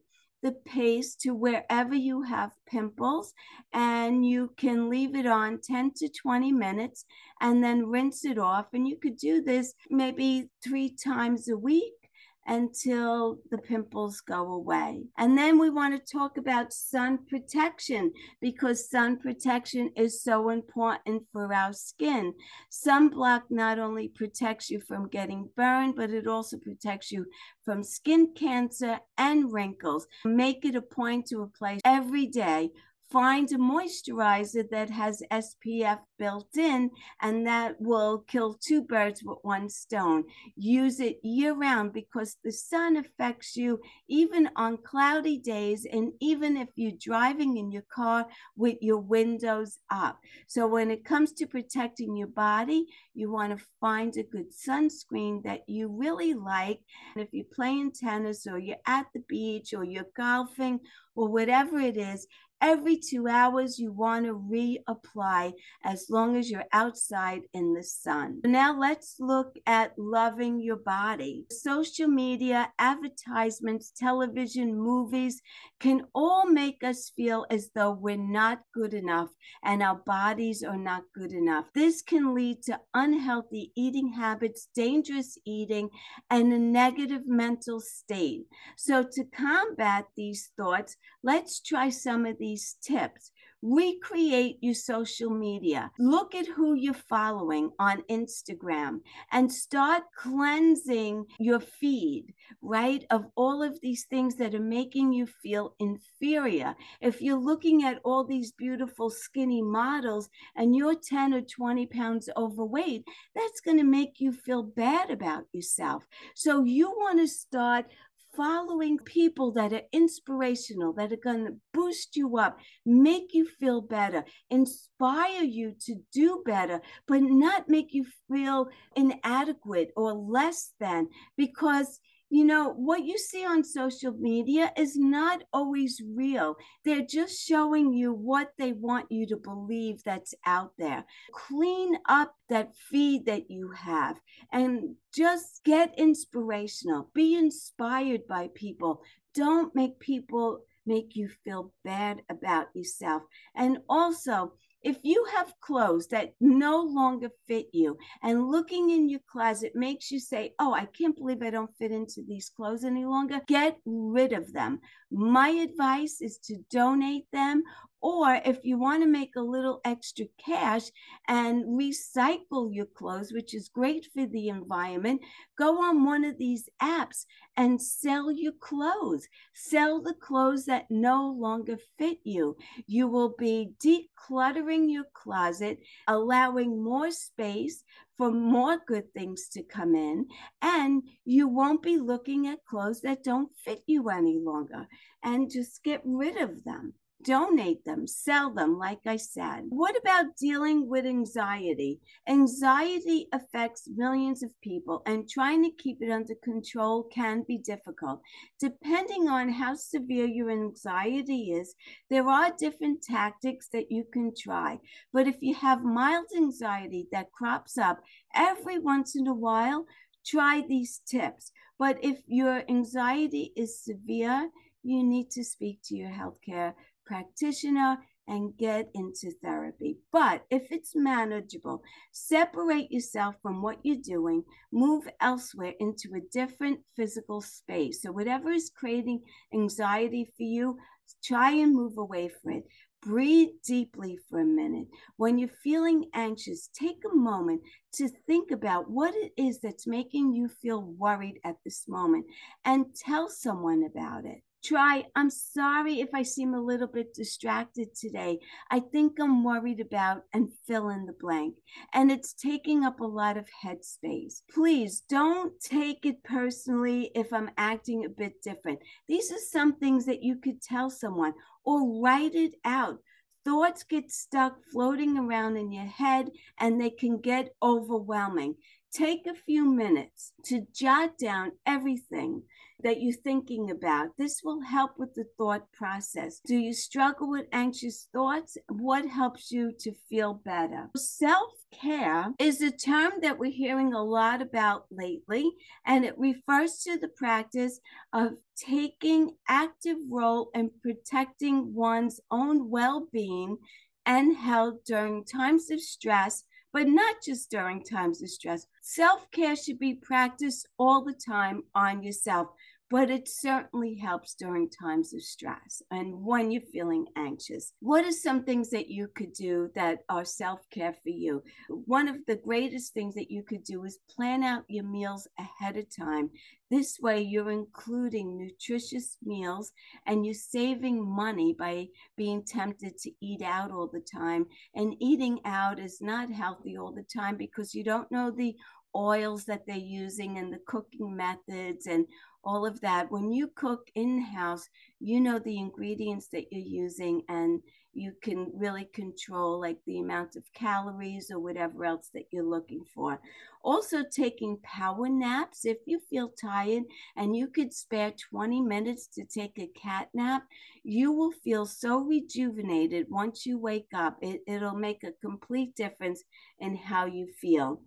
the 0.45 0.51
paste 0.63 1.21
to 1.21 1.34
wherever 1.34 1.95
you 1.95 2.21
have 2.21 2.51
pimples 2.67 3.34
and 3.73 4.23
you 4.23 4.53
can 4.58 4.91
leave 4.91 5.15
it 5.15 5.25
on 5.25 5.60
10 5.60 5.93
to 5.95 6.08
20 6.08 6.51
minutes 6.51 7.05
and 7.41 7.63
then 7.63 7.88
rinse 7.88 8.23
it 8.25 8.38
off. 8.38 8.67
And 8.73 8.88
you 8.88 8.95
could 8.95 9.17
do 9.17 9.41
this 9.41 9.73
maybe 9.89 10.51
three 10.63 10.95
times 11.03 11.49
a 11.49 11.58
week 11.58 12.04
until 12.47 13.39
the 13.51 13.58
pimples 13.58 14.21
go 14.21 14.53
away. 14.53 15.03
And 15.17 15.38
then 15.38 15.58
we 15.58 15.69
want 15.69 15.95
to 15.95 16.12
talk 16.12 16.38
about 16.38 16.73
sun 16.73 17.19
protection 17.27 18.12
because 18.41 18.89
sun 18.89 19.17
protection 19.17 19.91
is 19.95 20.21
so 20.21 20.49
important 20.49 21.23
for 21.31 21.53
our 21.53 21.73
skin. 21.73 22.34
Sunblock 22.71 23.43
not 23.49 23.79
only 23.79 24.10
protects 24.10 24.69
you 24.69 24.79
from 24.79 25.08
getting 25.08 25.49
burned, 25.55 25.95
but 25.95 26.12
it 26.12 26.27
also 26.27 26.58
protects 26.58 27.12
you 27.12 27.25
from 27.63 27.84
skin 27.84 28.34
cancer 28.36 28.99
and 29.17 29.51
wrinkles. 29.51 30.08
Make 30.23 30.65
it 30.65 30.75
a 30.75 30.81
point 30.81 31.27
to 31.27 31.41
apply 31.41 31.79
every 31.84 32.27
day 32.27 32.71
find 33.11 33.51
a 33.51 33.57
moisturizer 33.57 34.69
that 34.69 34.89
has 34.89 35.21
SPF 35.31 35.99
built 36.17 36.57
in, 36.57 36.89
and 37.21 37.45
that 37.45 37.79
will 37.79 38.19
kill 38.27 38.55
two 38.55 38.81
birds 38.81 39.21
with 39.23 39.37
one 39.43 39.69
stone. 39.69 40.23
Use 40.55 40.99
it 40.99 41.19
year 41.23 41.53
round 41.53 41.93
because 41.93 42.37
the 42.43 42.51
sun 42.51 42.97
affects 42.97 43.55
you 43.55 43.79
even 44.07 44.49
on 44.55 44.77
cloudy 44.77 45.37
days, 45.37 45.85
and 45.91 46.11
even 46.19 46.57
if 46.57 46.69
you're 46.75 46.91
driving 46.99 47.57
in 47.57 47.71
your 47.71 47.85
car 47.93 48.27
with 48.55 48.77
your 48.81 48.99
windows 48.99 49.77
up. 49.89 50.19
So, 50.47 50.67
when 50.67 50.91
it 50.91 51.05
comes 51.05 51.31
to 51.33 51.47
protecting 51.47 52.15
your 52.15 52.27
body, 52.27 52.85
you 53.13 53.31
want 53.31 53.57
to 53.57 53.65
find 53.79 54.15
a 54.17 54.23
good 54.23 54.47
sunscreen 54.51 55.43
that 55.43 55.61
you 55.67 55.87
really 55.87 56.33
like. 56.33 56.79
And 57.15 57.23
if 57.23 57.29
you're 57.31 57.45
playing 57.53 57.91
tennis 57.91 58.47
or 58.47 58.57
you're 58.59 58.77
at 58.87 59.07
the 59.13 59.21
beach 59.27 59.73
or 59.73 59.83
you're 59.83 60.07
golfing 60.15 60.79
or 61.15 61.29
whatever 61.29 61.79
it 61.79 61.97
is, 61.97 62.27
every 62.61 62.97
two 62.97 63.27
hours 63.27 63.77
you 63.77 63.91
want 63.91 64.25
to 64.25 64.33
reapply 64.33 65.53
as 65.83 66.07
long 66.09 66.35
as 66.35 66.49
you're 66.49 66.65
outside 66.71 67.41
in 67.53 67.73
the 67.73 67.83
sun. 67.83 68.39
Now 68.45 68.77
let's 68.77 69.17
look 69.19 69.55
at 69.65 69.93
loving 69.97 70.59
your 70.59 70.77
body. 70.77 71.45
Social 71.51 72.07
media, 72.07 72.71
advertisements, 72.79 73.91
television, 73.91 74.77
movies 74.77 75.41
can 75.79 76.03
all 76.13 76.45
make 76.45 76.83
us 76.83 77.11
feel 77.15 77.45
as 77.49 77.69
though 77.75 77.91
we're 77.91 78.17
not 78.17 78.59
good 78.73 78.93
enough 78.93 79.29
and 79.63 79.83
our 79.83 80.01
bodies 80.05 80.63
are 80.63 80.77
not 80.77 81.03
good 81.13 81.33
enough. 81.33 81.65
This 81.73 82.01
can 82.01 82.33
lead 82.33 82.61
to 82.63 82.79
unhealthy 82.93 83.71
eating 83.75 84.13
habits, 84.13 84.69
dangerous 84.73 85.37
eating, 85.45 85.89
and 86.29 86.53
a 86.53 86.59
negative 86.59 87.23
mental 87.27 87.79
state. 87.79 88.45
So 88.77 89.03
to 89.03 89.23
combat 89.25 90.05
these 90.15 90.51
thoughts, 90.57 90.95
let's 91.23 91.59
try 91.59 91.89
some 91.89 92.25
of 92.25 92.37
these 92.37 92.44
these 92.45 92.75
tips. 92.79 93.31
Recreate 93.63 94.60
your 94.62 94.75
social 94.75 95.31
media. 95.31 95.89
Look 95.97 96.36
at 96.36 96.45
who 96.45 96.75
you're 96.75 96.93
following 96.93 97.71
on 97.79 98.03
Instagram 98.03 98.99
and 99.31 99.51
start 99.51 100.03
cleansing 100.15 101.25
your 101.39 101.60
feed, 101.60 102.36
right? 102.62 103.03
Of 103.10 103.25
all 103.36 103.63
of 103.63 103.81
these 103.81 104.05
things 104.05 104.36
that 104.36 104.53
are 104.53 104.60
making 104.60 105.13
you 105.13 105.25
feel 105.25 105.73
inferior. 105.79 106.75
If 107.01 107.19
you're 107.19 107.39
looking 107.39 107.84
at 107.84 107.99
all 108.05 108.23
these 108.23 108.51
beautiful 108.51 109.10
skinny 109.10 109.63
models 109.63 110.29
and 110.55 110.75
you're 110.75 110.93
10 110.93 111.34
or 111.34 111.41
20 111.41 111.88
pounds 111.88 112.29
overweight, 112.38 113.03
that's 113.34 113.62
going 113.62 113.77
to 113.77 113.84
make 113.84 114.19
you 114.19 114.31
feel 114.31 114.62
bad 114.62 115.10
about 115.10 115.45
yourself. 115.51 116.05
So 116.36 116.63
you 116.63 116.91
want 116.91 117.17
to 117.17 117.27
start 117.27 117.88
following 118.36 118.98
people 119.00 119.52
that 119.54 119.74
are 119.74 119.82
inspirational, 119.91 120.93
that 120.93 121.12
are 121.12 121.17
going 121.24 121.45
to 121.45 121.54
boost 121.74 122.15
you 122.15 122.38
up, 122.38 122.58
make 122.86 123.34
you 123.34 123.48
feel 123.60 123.82
better, 123.82 124.24
inspire 124.50 125.43
you 125.43 125.74
to 125.86 125.95
do 126.13 126.41
better, 126.45 126.82
but 127.08 127.21
not 127.21 127.69
make 127.69 127.93
you 127.93 128.06
feel 128.32 128.67
inadequate 128.95 129.91
or 129.95 130.13
less 130.13 130.74
than 130.80 131.08
because 131.38 132.00
you 132.29 132.43
know, 132.43 132.73
what 132.73 133.03
you 133.03 133.17
see 133.17 133.45
on 133.45 133.63
social 133.63 134.11
media 134.13 134.71
is 134.75 134.97
not 134.97 135.43
always 135.53 136.01
real. 136.15 136.55
They're 136.83 137.05
just 137.05 137.45
showing 137.45 137.93
you 137.93 138.13
what 138.13 138.51
they 138.57 138.73
want 138.73 139.11
you 139.11 139.27
to 139.27 139.38
believe 139.38 140.03
that's 140.03 140.33
out 140.45 140.71
there. 140.77 141.05
Clean 141.31 141.97
up 142.09 142.35
that 142.49 142.75
feed 142.75 143.25
that 143.27 143.49
you 143.49 143.71
have 143.71 144.17
and 144.51 144.95
just 145.13 145.61
get 145.63 145.93
inspirational. 145.97 147.09
Be 147.13 147.35
inspired 147.35 148.27
by 148.27 148.49
people. 148.55 149.01
Don't 149.33 149.75
make 149.75 149.99
people 149.99 150.61
make 150.85 151.15
you 151.15 151.29
feel 151.43 151.73
bad 151.83 152.21
about 152.29 152.67
yourself. 152.73 153.23
And 153.55 153.79
also, 153.89 154.53
if 154.86 154.98
you 155.02 155.26
have 155.36 155.52
clothes 155.62 156.08
that 156.08 156.36
no 156.39 156.84
longer 156.84 157.30
fit 157.48 157.67
you 157.74 157.98
and 158.21 158.50
looking 158.50 158.91
in 158.91 159.10
your 159.10 159.19
closet 159.28 159.71
makes 159.76 160.12
you 160.12 160.19
say, 160.19 160.54
Oh, 160.60 160.74
I 160.74 160.86
can't 160.86 161.17
believe 161.17 161.41
I 161.41 161.50
don't 161.50 161.76
fit 161.78 161.91
into 161.91 162.21
these 162.26 162.52
clothes 162.56 162.84
any 162.84 163.04
longer, 163.04 163.41
get 163.48 163.78
rid 163.86 164.32
of 164.32 164.54
them. 164.54 164.80
My 165.12 165.50
advice 165.50 166.21
is 166.21 166.38
to 166.45 166.58
donate 166.69 167.26
them 167.34 167.63
or 168.01 168.41
if 168.45 168.63
you 168.63 168.77
want 168.77 169.01
to 169.01 169.08
make 169.08 169.36
a 169.36 169.41
little 169.41 169.81
extra 169.84 170.25
cash 170.38 170.84
and 171.27 171.65
recycle 171.65 172.69
your 172.71 172.86
clothes, 172.86 173.34
which 173.34 173.53
is 173.53 173.69
great 173.69 174.08
for 174.13 174.25
the 174.25 174.49
environment, 174.49 175.21
go 175.58 175.81
on 175.81 176.05
one 176.05 176.23
of 176.23 176.38
these 176.38 176.69
apps 176.81 177.25
and 177.58 177.81
sell 177.81 178.31
your 178.31 178.51
clothes. 178.60 179.27
Sell 179.53 180.01
the 180.01 180.13
clothes 180.13 180.65
that 180.65 180.86
no 180.89 181.31
longer 181.31 181.77
fit 181.97 182.19
you. 182.23 182.55
You 182.86 183.08
will 183.08 183.34
be 183.38 183.71
decluttering 183.84 184.91
your 184.91 185.05
closet, 185.13 185.79
allowing 186.08 186.84
more 186.84 187.12
space 187.12 187.84
for 188.17 188.31
more 188.31 188.77
good 188.88 189.12
things 189.13 189.49
to 189.49 189.63
come 189.63 189.95
in, 189.95 190.25
and 190.62 191.03
you 191.25 191.47
won't 191.47 191.81
be 191.81 191.97
looking 191.97 192.47
at 192.47 192.63
clothes 192.65 193.01
that 193.01 193.23
don't 193.23 193.49
fit 193.63 193.84
you 193.88 194.10
any 194.10 194.39
longer 194.39 194.88
and 195.23 195.51
just 195.51 195.84
get 195.84 196.01
rid 196.05 196.38
of 196.38 196.63
them 196.63 196.93
donate 197.25 197.83
them, 197.85 198.05
sell 198.05 198.53
them, 198.53 198.77
like 198.77 198.99
I 199.07 199.17
said. 199.17 199.63
What 199.69 199.97
about 199.97 200.38
dealing 200.38 200.88
with 200.88 201.05
anxiety? 201.05 201.99
Anxiety 202.29 203.27
affects 203.33 203.89
millions 203.93 204.43
of 204.43 204.61
people, 204.61 205.01
and 205.07 205.27
trying 205.27 205.63
to 205.63 205.71
keep 205.71 206.01
it 206.01 206.11
under 206.11 206.35
control 206.35 207.03
can 207.03 207.43
be 207.47 207.57
difficult. 207.57 208.21
Depending 208.59 209.27
on 209.27 209.49
how 209.49 209.73
severe 209.73 210.27
your 210.27 210.51
anxiety 210.51 211.51
is, 211.51 211.73
there 212.11 212.27
are 212.27 212.55
different 212.57 213.01
tactics 213.01 213.67
that 213.73 213.91
you 213.91 214.05
can 214.13 214.31
try. 214.38 214.79
But 215.11 215.27
if 215.27 215.38
you 215.41 215.55
have 215.55 215.83
mild 215.83 216.27
anxiety 216.38 217.07
that 217.11 217.31
crops 217.31 217.77
up 217.77 218.01
every 218.35 218.77
once 218.77 219.15
in 219.15 219.27
a 219.27 219.33
while, 219.33 219.88
try 220.25 220.63
these 220.67 221.01
tips. 221.07 221.51
But 221.79 221.97
if 222.03 222.19
your 222.27 222.63
anxiety 222.69 223.51
is 223.55 223.83
severe, 223.83 224.49
you 224.83 225.03
need 225.03 225.31
to 225.31 225.43
speak 225.43 225.79
to 225.85 225.95
your 225.95 226.11
healthcare 226.11 226.73
practitioner 227.05 227.97
and 228.27 228.57
get 228.57 228.89
into 228.93 229.31
therapy. 229.43 229.97
But 230.11 230.45
if 230.49 230.63
it's 230.71 230.95
manageable, 230.95 231.83
separate 232.11 232.91
yourself 232.91 233.35
from 233.41 233.61
what 233.61 233.77
you're 233.83 233.97
doing, 233.97 234.43
move 234.71 235.07
elsewhere 235.21 235.73
into 235.79 236.09
a 236.15 236.27
different 236.31 236.79
physical 236.95 237.41
space. 237.41 238.01
So, 238.01 238.11
whatever 238.11 238.51
is 238.51 238.71
creating 238.75 239.21
anxiety 239.53 240.25
for 240.35 240.43
you, 240.43 240.77
try 241.23 241.51
and 241.51 241.75
move 241.75 241.97
away 241.97 242.29
from 242.29 242.53
it. 242.53 242.63
Breathe 243.01 243.49
deeply 243.63 244.17
for 244.27 244.39
a 244.39 244.45
minute. 244.45 244.87
When 245.17 245.37
you're 245.37 245.49
feeling 245.63 246.05
anxious, 246.15 246.69
take 246.73 247.03
a 247.05 247.15
moment 247.15 247.61
to 247.93 248.09
think 248.25 248.49
about 248.49 248.89
what 248.89 249.13
it 249.13 249.31
is 249.37 249.59
that's 249.61 249.85
making 249.85 250.33
you 250.33 250.47
feel 250.47 250.81
worried 250.81 251.39
at 251.43 251.57
this 251.63 251.87
moment 251.87 252.25
and 252.65 252.87
tell 252.95 253.29
someone 253.29 253.83
about 253.83 254.25
it 254.25 254.41
try. 254.65 255.06
I'm 255.15 255.30
sorry 255.30 255.99
if 256.01 256.10
I 256.13 256.23
seem 256.23 256.54
a 256.54 256.62
little 256.62 256.88
bit 256.88 257.13
distracted 257.13 257.95
today. 257.95 258.39
I 258.71 258.80
think 258.80 259.19
I'm 259.19 259.43
worried 259.43 259.80
about 259.80 260.23
and 260.34 260.51
fill 260.67 260.89
in 260.89 261.06
the 261.06 261.15
blank. 261.19 261.56
And 261.93 262.12
it's 262.12 262.34
taking 262.34 262.84
up 262.84 262.99
a 262.99 263.06
lot 263.06 263.38
of 263.38 263.47
headspace. 263.63 264.41
Please 264.54 265.04
don't 265.10 265.54
take 265.60 266.06
it 266.06 266.23
personally 266.23 267.12
if 267.15 267.32
I'm 267.32 267.51
acting 267.58 268.06
a 268.06 268.10
bit 268.10 268.41
different. 268.41 268.80
These 269.08 269.32
are 269.32 269.39
some 269.51 269.73
things 269.73 270.06
that 270.06 270.23
you 270.23 270.38
could 270.38 270.62
tell 270.62 270.89
someone 270.89 271.34
or 271.63 272.01
write 272.01 272.36
it 272.36 272.54
out 272.63 272.99
thoughts 273.45 273.84
get 273.84 274.12
stuck 274.12 274.56
floating 274.71 275.17
around 275.17 275.56
in 275.56 275.71
your 275.71 275.86
head 275.86 276.32
and 276.60 276.82
they 276.82 276.89
can 276.89 277.21
get 277.21 277.54
overwhelming. 277.62 278.56
Take 278.95 279.27
a 279.27 279.36
few 279.36 279.65
minutes 279.65 280.31
to 280.45 280.67
jot 280.73 281.17
down 281.17 281.51
everything 281.65 282.43
that 282.81 283.01
you're 283.01 283.12
thinking 283.12 283.69
about. 283.69 284.12
This 284.17 284.39
will 284.41 284.62
help 284.62 284.91
with 284.97 285.15
the 285.15 285.25
thought 285.38 285.69
process. 285.73 286.39
Do 286.47 286.55
you 286.55 286.71
struggle 286.71 287.29
with 287.29 287.47
anxious 287.51 288.08
thoughts? 288.13 288.58
What 288.69 289.05
helps 289.05 289.51
you 289.51 289.73
to 289.79 289.91
feel 290.10 290.36
better? 290.45 290.91
Self 290.95 291.51
care 291.73 292.34
is 292.39 292.62
a 292.62 292.71
term 292.71 293.12
that 293.21 293.38
we're 293.38 293.51
hearing 293.51 293.91
a 293.91 294.01
lot 294.01 294.41
about 294.41 294.86
lately, 294.89 295.51
and 295.86 296.05
it 296.05 296.17
refers 296.17 296.77
to 296.86 296.97
the 296.97 297.10
practice 297.10 297.81
of 298.13 298.36
taking 298.55 299.31
active 299.49 299.97
role 300.10 300.51
in 300.55 300.71
protecting 300.81 301.73
one's 301.73 302.21
own 302.31 302.69
well 302.69 303.08
being 303.12 303.58
and 304.05 304.38
health 304.38 304.86
during 304.86 305.25
times 305.25 305.69
of 305.69 305.81
stress 305.81 306.45
but 306.75 306.89
not 306.89 307.15
just 307.23 307.49
during 307.49 307.81
times 307.81 308.21
of 308.21 308.29
stress. 308.29 308.67
Self 308.81 309.31
care 309.31 309.55
should 309.55 309.79
be 309.79 309.93
practiced 309.93 310.67
all 310.77 311.05
the 311.05 311.13
time 311.13 311.63
on 311.73 312.03
yourself 312.03 312.49
but 312.91 313.10
it 313.10 313.28
certainly 313.28 313.95
helps 313.95 314.36
during 314.36 314.69
times 314.69 315.13
of 315.13 315.24
stress 315.24 315.82
and 315.89 316.13
when 316.13 316.52
you're 316.52 316.62
feeling 316.62 317.06
anxious. 317.15 317.74
What 317.80 318.06
are 318.06 318.12
some 318.12 318.43
things 318.43 318.69
that 318.69 318.89
you 318.89 319.08
could 319.08 319.34
do 319.34 319.71
that 319.74 320.00
are 320.08 320.26
self 320.26 320.62
care 320.69 320.93
for 320.93 321.10
you? 321.10 321.43
One 321.69 322.08
of 322.08 322.17
the 322.28 322.36
greatest 322.36 322.93
things 322.93 323.15
that 323.15 323.32
you 323.32 323.41
could 323.41 323.63
do 323.63 323.84
is 323.86 324.00
plan 324.10 324.43
out 324.43 324.65
your 324.67 324.84
meals 324.84 325.28
ahead 325.39 325.78
of 325.78 325.86
time. 325.95 326.30
This 326.69 327.00
way, 327.00 327.21
you're 327.21 327.52
including 327.52 328.38
nutritious 328.38 329.17
meals 329.24 329.71
and 330.06 330.26
you're 330.26 330.36
saving 330.36 331.04
money 331.04 331.56
by 331.58 331.88
being 332.17 332.43
tempted 332.43 332.98
to 333.00 333.12
eat 333.21 333.41
out 333.41 333.71
all 333.71 333.89
the 333.91 334.02
time. 334.02 334.45
And 334.76 334.95
eating 335.00 335.39
out 335.45 335.80
is 335.80 336.02
not 336.02 336.30
healthy 336.30 336.78
all 336.78 336.91
the 336.91 337.04
time 337.04 337.36
because 337.38 337.74
you 337.74 337.84
don't 337.84 338.12
know 338.12 338.32
the 338.32 338.56
oils 338.95 339.45
that 339.45 339.65
they're 339.67 339.76
using 339.76 340.38
and 340.38 340.52
the 340.54 340.60
cooking 340.65 341.15
methods 341.15 341.86
and 341.88 342.06
all 342.45 342.65
of 342.65 342.79
that. 342.81 343.12
When 343.12 343.31
you 343.31 343.47
cook 343.55 343.89
in 343.95 344.21
house, 344.21 344.69
you 344.99 345.19
know 345.19 345.39
the 345.39 345.58
ingredients 345.58 346.27
that 346.27 346.45
you're 346.51 346.62
using 346.62 347.23
and 347.27 347.62
you 347.93 348.13
can 348.21 348.51
really 348.53 348.86
control 348.93 349.60
like 349.60 349.77
the 349.88 349.99
amount 349.99 350.36
of 350.36 350.43
calories 350.53 351.31
or 351.31 351.39
whatever 351.39 351.86
else 351.86 352.10
that 352.13 352.25
you're 352.31 352.43
looking 352.43 352.84
for. 352.93 353.19
Also, 353.63 354.03
taking 354.03 354.58
power 354.63 355.10
naps 355.10 355.65
if 355.65 355.77
you 355.88 355.99
feel 356.10 356.29
tired 356.29 356.84
and 357.15 357.36
you 357.36 357.47
could 357.47 357.73
spare 357.73 358.13
20 358.29 358.62
minutes 358.62 359.08
to 359.08 359.25
take 359.25 359.58
a 359.58 359.71
cat 359.79 360.10
nap, 360.13 360.43
you 360.84 361.12
will 361.12 361.31
feel 361.31 361.65
so 361.65 361.99
rejuvenated 361.99 363.08
once 363.10 363.45
you 363.45 363.58
wake 363.58 363.89
up. 363.93 364.17
It, 364.21 364.41
it'll 364.45 364.75
make 364.75 365.03
a 365.03 365.13
complete 365.21 365.75
difference 365.75 366.23
in 366.60 366.75
how 366.75 367.05
you 367.05 367.27
feel. 367.41 367.81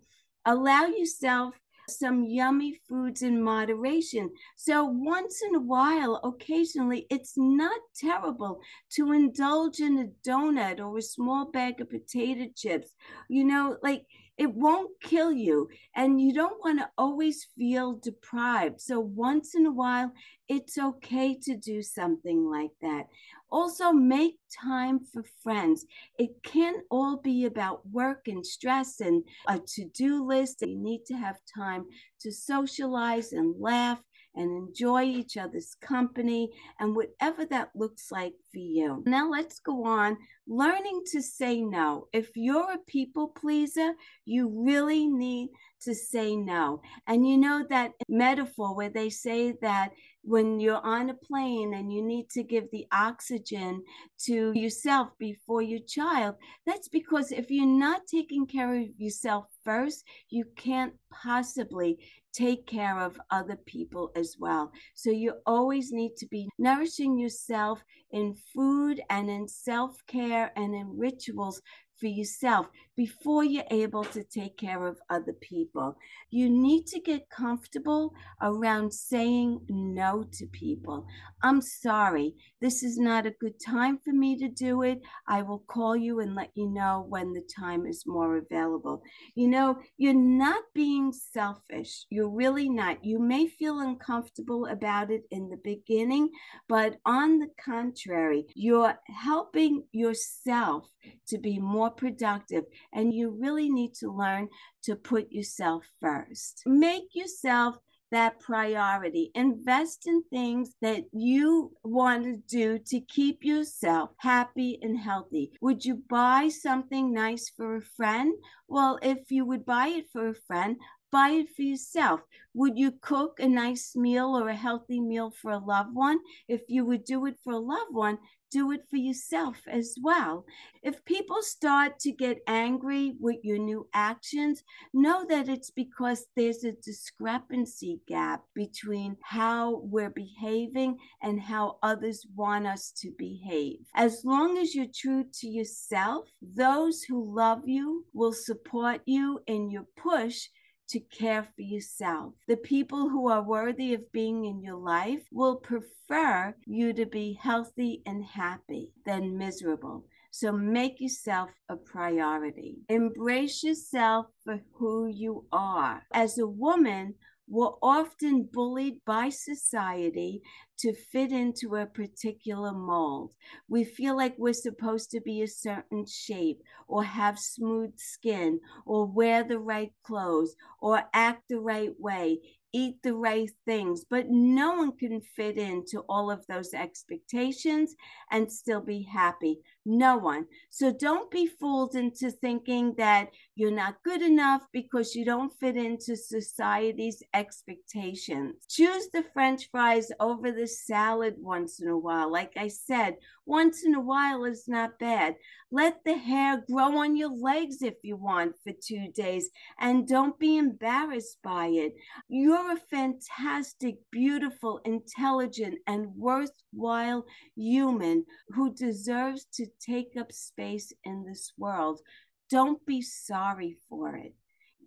Allow 0.45 0.87
yourself 0.87 1.55
some 1.89 2.23
yummy 2.23 2.79
foods 2.87 3.21
in 3.21 3.41
moderation. 3.41 4.29
So, 4.55 4.85
once 4.85 5.41
in 5.41 5.55
a 5.55 5.59
while, 5.59 6.19
occasionally, 6.23 7.07
it's 7.09 7.33
not 7.37 7.79
terrible 7.95 8.61
to 8.91 9.11
indulge 9.11 9.79
in 9.79 9.99
a 9.99 10.29
donut 10.29 10.79
or 10.79 10.97
a 10.97 11.01
small 11.01 11.51
bag 11.51 11.81
of 11.81 11.89
potato 11.89 12.51
chips. 12.55 12.93
You 13.29 13.43
know, 13.45 13.77
like 13.81 14.05
it 14.39 14.55
won't 14.55 14.91
kill 15.01 15.33
you, 15.33 15.67
and 15.97 16.21
you 16.21 16.33
don't 16.33 16.63
want 16.63 16.79
to 16.79 16.89
always 16.97 17.45
feel 17.57 17.95
deprived. 17.95 18.79
So, 18.79 18.97
once 19.01 19.53
in 19.53 19.65
a 19.65 19.71
while, 19.71 20.13
it's 20.47 20.77
okay 20.77 21.37
to 21.43 21.57
do 21.57 21.81
something 21.81 22.49
like 22.49 22.71
that. 22.81 23.07
Also, 23.51 23.91
make 23.91 24.37
time 24.49 25.01
for 25.01 25.23
friends. 25.43 25.85
It 26.17 26.41
can't 26.41 26.83
all 26.89 27.17
be 27.17 27.45
about 27.45 27.85
work 27.89 28.29
and 28.29 28.45
stress 28.45 29.01
and 29.01 29.25
a 29.47 29.59
to 29.59 29.85
do 29.93 30.25
list. 30.25 30.61
You 30.61 30.77
need 30.77 31.03
to 31.07 31.15
have 31.15 31.41
time 31.53 31.85
to 32.21 32.31
socialize 32.31 33.33
and 33.33 33.53
laugh 33.59 34.01
and 34.35 34.51
enjoy 34.51 35.03
each 35.03 35.37
other's 35.37 35.75
company 35.81 36.49
and 36.79 36.95
whatever 36.95 37.45
that 37.45 37.69
looks 37.75 38.11
like 38.11 38.33
for 38.51 38.59
you. 38.59 39.03
Now, 39.05 39.29
let's 39.29 39.59
go 39.59 39.85
on 39.85 40.17
learning 40.47 41.01
to 41.11 41.21
say 41.21 41.61
no. 41.61 42.07
If 42.13 42.31
you're 42.35 42.71
a 42.71 42.79
people 42.87 43.29
pleaser, 43.29 43.93
you 44.25 44.49
really 44.65 45.07
need 45.07 45.49
to 45.81 45.95
say 45.95 46.35
no. 46.35 46.81
And 47.07 47.27
you 47.27 47.37
know 47.37 47.65
that 47.69 47.91
metaphor 48.07 48.75
where 48.75 48.89
they 48.89 49.09
say 49.09 49.53
that 49.61 49.91
when 50.23 50.59
you're 50.59 50.85
on 50.85 51.09
a 51.09 51.13
plane 51.13 51.73
and 51.73 51.91
you 51.91 52.03
need 52.03 52.29
to 52.31 52.43
give 52.43 52.65
the 52.71 52.85
oxygen 52.91 53.83
to 54.25 54.51
yourself 54.53 55.09
before 55.17 55.61
your 55.61 55.79
child, 55.87 56.35
that's 56.65 56.89
because 56.89 57.31
if 57.31 57.49
you're 57.49 57.65
not 57.65 58.01
taking 58.07 58.45
care 58.45 58.75
of 58.75 58.87
yourself 58.97 59.45
first, 59.63 60.03
you 60.29 60.45
can't 60.55 60.93
possibly 61.11 61.97
take 62.33 62.67
care 62.67 62.99
of 62.99 63.19
other 63.31 63.57
people 63.65 64.11
as 64.15 64.35
well. 64.39 64.71
So 64.95 65.09
you 65.09 65.33
always 65.45 65.91
need 65.91 66.15
to 66.17 66.27
be 66.27 66.49
nourishing 66.57 67.17
yourself 67.17 67.83
in 68.11 68.35
food 68.53 69.01
and 69.09 69.29
in 69.29 69.47
self 69.47 69.97
care 70.07 70.51
and 70.55 70.73
in 70.75 70.97
rituals 70.97 71.61
for 71.99 72.07
yourself 72.07 72.67
before 72.99 73.45
you're 73.45 73.63
able 73.71 74.03
to 74.03 74.21
take 74.25 74.57
care 74.57 74.85
of 74.85 74.97
other 75.09 75.31
people. 75.39 75.95
You 76.31 76.49
need 76.49 76.85
to 76.87 76.99
get 76.99 77.29
comfortable 77.29 78.13
around 78.41 78.93
saying 78.93 79.61
no 79.69 80.25
to 80.33 80.45
people. 80.47 81.07
I'm 81.41 81.61
sorry, 81.61 82.35
this 82.59 82.83
is 82.83 82.97
not 82.97 83.25
a 83.25 83.31
good 83.39 83.53
time 83.65 83.99
for 84.03 84.11
me 84.11 84.37
to 84.39 84.49
do 84.49 84.81
it. 84.81 84.99
I 85.29 85.43
will 85.43 85.59
call 85.59 85.95
you 85.95 86.19
and 86.19 86.35
let 86.35 86.51
you 86.55 86.67
know 86.67 87.05
when 87.07 87.31
the 87.31 87.47
time 87.57 87.85
is 87.85 88.03
more 88.05 88.35
available. 88.35 89.01
You 89.33 89.47
know, 89.47 89.77
you're 89.95 90.13
not 90.13 90.63
being 90.75 91.13
selfish. 91.13 92.05
You're 92.09 92.27
really 92.27 92.67
not. 92.67 93.05
You 93.05 93.17
may 93.19 93.47
feel 93.47 93.79
uncomfortable 93.79 94.65
about 94.65 95.09
it 95.09 95.23
in 95.31 95.47
the 95.47 95.61
beginning, 95.63 96.31
but 96.67 96.97
on 97.05 97.39
the 97.39 97.47
contrary, 97.63 98.45
you're 98.55 98.95
helping 99.07 99.85
yourself 99.93 100.89
to 101.27 101.37
be 101.37 101.59
more 101.59 101.89
productive. 101.89 102.65
And 102.93 103.13
you 103.13 103.29
really 103.29 103.69
need 103.69 103.93
to 103.95 104.11
learn 104.11 104.49
to 104.83 104.95
put 104.95 105.31
yourself 105.31 105.85
first. 105.99 106.63
Make 106.65 107.13
yourself 107.13 107.75
that 108.11 108.39
priority. 108.39 109.31
Invest 109.35 110.07
in 110.07 110.23
things 110.31 110.75
that 110.81 111.03
you 111.11 111.71
want 111.83 112.23
to 112.23 112.37
do 112.47 112.79
to 112.87 112.99
keep 113.01 113.43
yourself 113.43 114.11
happy 114.17 114.79
and 114.81 114.97
healthy. 114.97 115.51
Would 115.61 115.85
you 115.85 116.01
buy 116.09 116.49
something 116.49 117.13
nice 117.13 117.49
for 117.55 117.75
a 117.75 117.81
friend? 117.81 118.33
Well, 118.67 118.99
if 119.01 119.29
you 119.29 119.45
would 119.45 119.65
buy 119.65 119.87
it 119.87 120.05
for 120.11 120.29
a 120.29 120.35
friend, 120.47 120.77
buy 121.11 121.29
it 121.29 121.49
for 121.55 121.61
yourself. 121.61 122.21
Would 122.53 122.77
you 122.77 122.91
cook 122.91 123.39
a 123.39 123.47
nice 123.47 123.95
meal 123.95 124.35
or 124.35 124.49
a 124.49 124.55
healthy 124.55 124.99
meal 124.99 125.31
for 125.31 125.51
a 125.51 125.57
loved 125.59 125.93
one? 125.93 126.19
If 126.47 126.61
you 126.67 126.85
would 126.85 127.05
do 127.05 127.25
it 127.25 127.37
for 127.43 127.53
a 127.53 127.59
loved 127.59 127.93
one, 127.93 128.17
do 128.51 128.71
it 128.71 128.83
for 128.89 128.97
yourself 128.97 129.57
as 129.67 129.95
well. 130.01 130.45
If 130.81 131.05
people 131.05 131.41
start 131.41 131.99
to 131.99 132.11
get 132.11 132.39
angry 132.47 133.15
with 133.19 133.37
your 133.43 133.59
new 133.59 133.87
actions, 133.93 134.63
know 134.93 135.25
that 135.29 135.47
it's 135.47 135.69
because 135.69 136.25
there's 136.35 136.63
a 136.63 136.71
discrepancy 136.71 137.99
gap 138.07 138.43
between 138.55 139.17
how 139.21 139.81
we're 139.83 140.09
behaving 140.09 140.97
and 141.21 141.39
how 141.39 141.77
others 141.83 142.25
want 142.35 142.65
us 142.65 142.91
to 143.01 143.11
behave. 143.17 143.79
As 143.93 144.25
long 144.25 144.57
as 144.57 144.73
you're 144.73 144.87
true 144.93 145.25
to 145.39 145.47
yourself, 145.47 146.29
those 146.41 147.03
who 147.03 147.35
love 147.35 147.61
you 147.65 148.05
will 148.13 148.33
support 148.33 149.01
you 149.05 149.39
in 149.47 149.69
your 149.69 149.85
push 149.95 150.47
to 150.89 150.99
care 150.99 151.43
for 151.43 151.61
yourself. 151.61 152.33
The 152.47 152.57
people 152.57 153.09
who 153.09 153.29
are 153.29 153.43
worthy 153.43 153.93
of 153.93 154.11
being 154.11 154.45
in 154.45 154.61
your 154.61 154.77
life 154.77 155.21
will 155.31 155.55
prefer 155.55 156.55
you 156.65 156.93
to 156.93 157.05
be 157.05 157.39
healthy 157.41 158.01
and 158.05 158.23
happy 158.23 158.91
than 159.05 159.37
miserable. 159.37 160.05
So 160.31 160.51
make 160.51 161.01
yourself 161.01 161.49
a 161.69 161.75
priority. 161.75 162.77
Embrace 162.89 163.63
yourself 163.63 164.27
for 164.43 164.59
who 164.73 165.07
you 165.07 165.45
are. 165.51 166.03
As 166.13 166.37
a 166.37 166.47
woman, 166.47 167.15
we're 167.47 167.73
often 167.81 168.43
bullied 168.51 169.01
by 169.05 169.29
society 169.29 170.41
to 170.79 170.93
fit 170.93 171.31
into 171.31 171.75
a 171.75 171.85
particular 171.85 172.71
mold. 172.71 173.31
We 173.67 173.83
feel 173.83 174.15
like 174.15 174.35
we're 174.37 174.53
supposed 174.53 175.11
to 175.11 175.21
be 175.21 175.41
a 175.41 175.47
certain 175.47 176.05
shape 176.05 176.61
or 176.87 177.03
have 177.03 177.39
smooth 177.39 177.97
skin 177.97 178.59
or 178.85 179.05
wear 179.05 179.43
the 179.43 179.59
right 179.59 179.91
clothes 180.03 180.55
or 180.79 181.03
act 181.13 181.49
the 181.49 181.59
right 181.59 181.93
way 181.99 182.39
eat 182.73 183.01
the 183.03 183.13
right 183.15 183.49
things, 183.65 184.05
but 184.09 184.29
no 184.29 184.75
one 184.75 184.95
can 184.95 185.21
fit 185.21 185.57
into 185.57 186.01
all 186.07 186.29
of 186.29 186.45
those 186.47 186.73
expectations 186.73 187.95
and 188.31 188.51
still 188.51 188.81
be 188.81 189.01
happy. 189.03 189.59
No 189.85 190.17
one. 190.17 190.45
So 190.69 190.93
don't 190.93 191.31
be 191.31 191.47
fooled 191.47 191.95
into 191.95 192.31
thinking 192.31 192.93
that 192.97 193.29
you're 193.55 193.71
not 193.71 194.03
good 194.03 194.21
enough 194.21 194.61
because 194.73 195.15
you 195.15 195.23
don't 195.25 195.53
fit 195.59 195.77
into 195.77 196.15
society's 196.15 197.23
expectations. 197.33 198.55
Choose 198.69 199.07
the 199.13 199.23
french 199.33 199.69
fries 199.71 200.11
over 200.19 200.51
the 200.51 200.67
salad 200.67 201.35
once 201.39 201.79
in 201.79 201.87
a 201.87 201.97
while. 201.97 202.31
Like 202.31 202.53
I 202.57 202.67
said, 202.67 203.15
once 203.45 203.83
in 203.83 203.95
a 203.95 204.01
while 204.01 204.45
is 204.45 204.67
not 204.67 204.99
bad. 204.99 205.35
Let 205.71 206.03
the 206.03 206.17
hair 206.17 206.63
grow 206.69 206.99
on 206.99 207.15
your 207.15 207.35
legs 207.35 207.81
if 207.81 207.95
you 208.03 208.15
want 208.15 208.55
for 208.63 208.73
two 208.73 209.07
days 209.15 209.49
and 209.79 210.07
don't 210.07 210.37
be 210.37 210.57
embarrassed 210.57 211.37
by 211.43 211.67
it. 211.67 211.93
You're 212.27 212.73
a 212.73 212.79
fantastic, 212.91 213.97
beautiful, 214.11 214.81
intelligent, 214.85 215.79
and 215.87 216.15
worthwhile 216.15 217.25
human 217.55 218.25
who 218.49 218.73
deserves 218.73 219.45
to 219.53 219.65
take 219.79 220.15
up 220.17 220.31
space 220.31 220.93
in 221.03 221.25
this 221.25 221.53
world. 221.57 222.01
Don't 222.49 222.85
be 222.85 223.01
sorry 223.01 223.77
for 223.89 224.15
it 224.15 224.33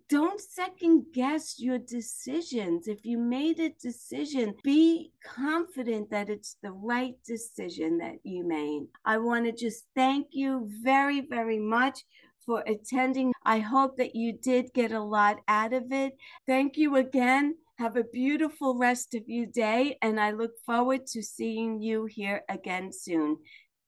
don't 0.09 0.39
second 0.39 1.05
guess 1.11 1.59
your 1.59 1.79
decisions. 1.79 2.87
If 2.87 3.03
you 3.03 3.17
made 3.17 3.59
a 3.59 3.69
decision, 3.81 4.53
be 4.63 5.11
confident 5.25 6.11
that 6.11 6.29
it's 6.29 6.57
the 6.61 6.71
right 6.71 7.15
decision 7.25 7.97
that 7.97 8.19
you 8.23 8.47
made. 8.47 8.87
I 9.05 9.17
want 9.17 9.45
to 9.45 9.51
just 9.51 9.85
thank 9.95 10.27
you 10.31 10.69
very, 10.83 11.21
very 11.21 11.57
much 11.57 12.03
for 12.45 12.63
attending. 12.67 13.33
I 13.43 13.59
hope 13.59 13.97
that 13.97 14.15
you 14.15 14.33
did 14.33 14.73
get 14.73 14.91
a 14.91 15.01
lot 15.01 15.37
out 15.47 15.73
of 15.73 15.91
it. 15.91 16.15
Thank 16.45 16.77
you 16.77 16.97
again. 16.97 17.55
Have 17.79 17.95
a 17.97 18.03
beautiful 18.03 18.77
rest 18.77 19.15
of 19.15 19.23
your 19.25 19.47
day, 19.47 19.97
and 20.03 20.19
I 20.19 20.29
look 20.29 20.51
forward 20.63 21.07
to 21.07 21.23
seeing 21.23 21.81
you 21.81 22.05
here 22.05 22.43
again 22.49 22.91
soon. 22.93 23.37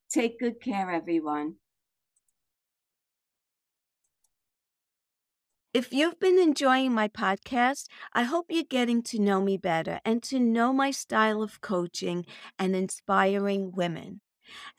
Take 0.10 0.40
good 0.40 0.60
care, 0.60 0.90
everyone. 0.90 1.58
If 5.74 5.92
you've 5.94 6.20
been 6.20 6.40
enjoying 6.40 6.94
my 6.94 7.08
podcast, 7.08 7.88
I 8.14 8.24
hope 8.24 8.46
you're 8.50 8.64
getting 8.64 9.04
to 9.04 9.20
know 9.20 9.42
me 9.42 9.58
better 9.58 10.00
and 10.06 10.24
to 10.24 10.40
know 10.40 10.72
my 10.74 10.90
style 10.92 11.44
of 11.44 11.62
coaching 11.62 12.26
and 12.58 12.76
inspiring 12.76 13.72
women. 13.74 14.22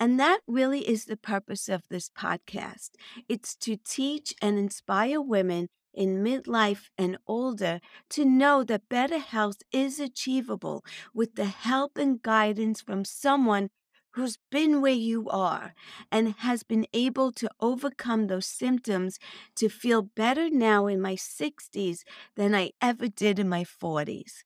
And 0.01 0.19
that 0.21 0.41
really 0.47 0.89
is 0.89 1.05
the 1.07 1.17
purpose 1.17 1.69
of 1.69 1.83
this 1.91 2.11
podcast. 2.11 2.91
It's 3.29 3.55
to 3.57 3.77
teach 3.77 4.35
and 4.43 4.59
inspire 4.59 5.21
women 5.21 5.69
in 5.95 6.25
midlife 6.25 6.91
and 6.99 7.19
older 7.27 7.81
to 8.11 8.25
know 8.25 8.65
that 8.65 8.89
better 8.89 9.19
health 9.19 9.63
is 9.73 10.01
achievable 10.01 10.85
with 11.15 11.35
the 11.37 11.47
help 11.47 11.99
and 11.99 12.23
guidance 12.23 12.81
from 12.83 13.05
someone 13.05 13.71
who's 14.17 14.39
been 14.51 14.81
where 14.81 14.93
you 14.93 15.29
are 15.31 15.75
and 16.11 16.35
has 16.39 16.63
been 16.65 16.87
able 16.93 17.31
to 17.33 17.49
overcome 17.61 18.27
those 18.27 18.47
symptoms 18.47 19.19
to 19.55 19.69
feel 19.69 20.03
better 20.03 20.51
now 20.51 20.87
in 20.89 21.01
my 21.01 21.15
60s 21.17 22.05
than 22.35 22.55
I 22.55 22.73
ever 22.83 23.09
did 23.09 23.39
in 23.39 23.49
my 23.49 23.65
40s. 23.65 24.45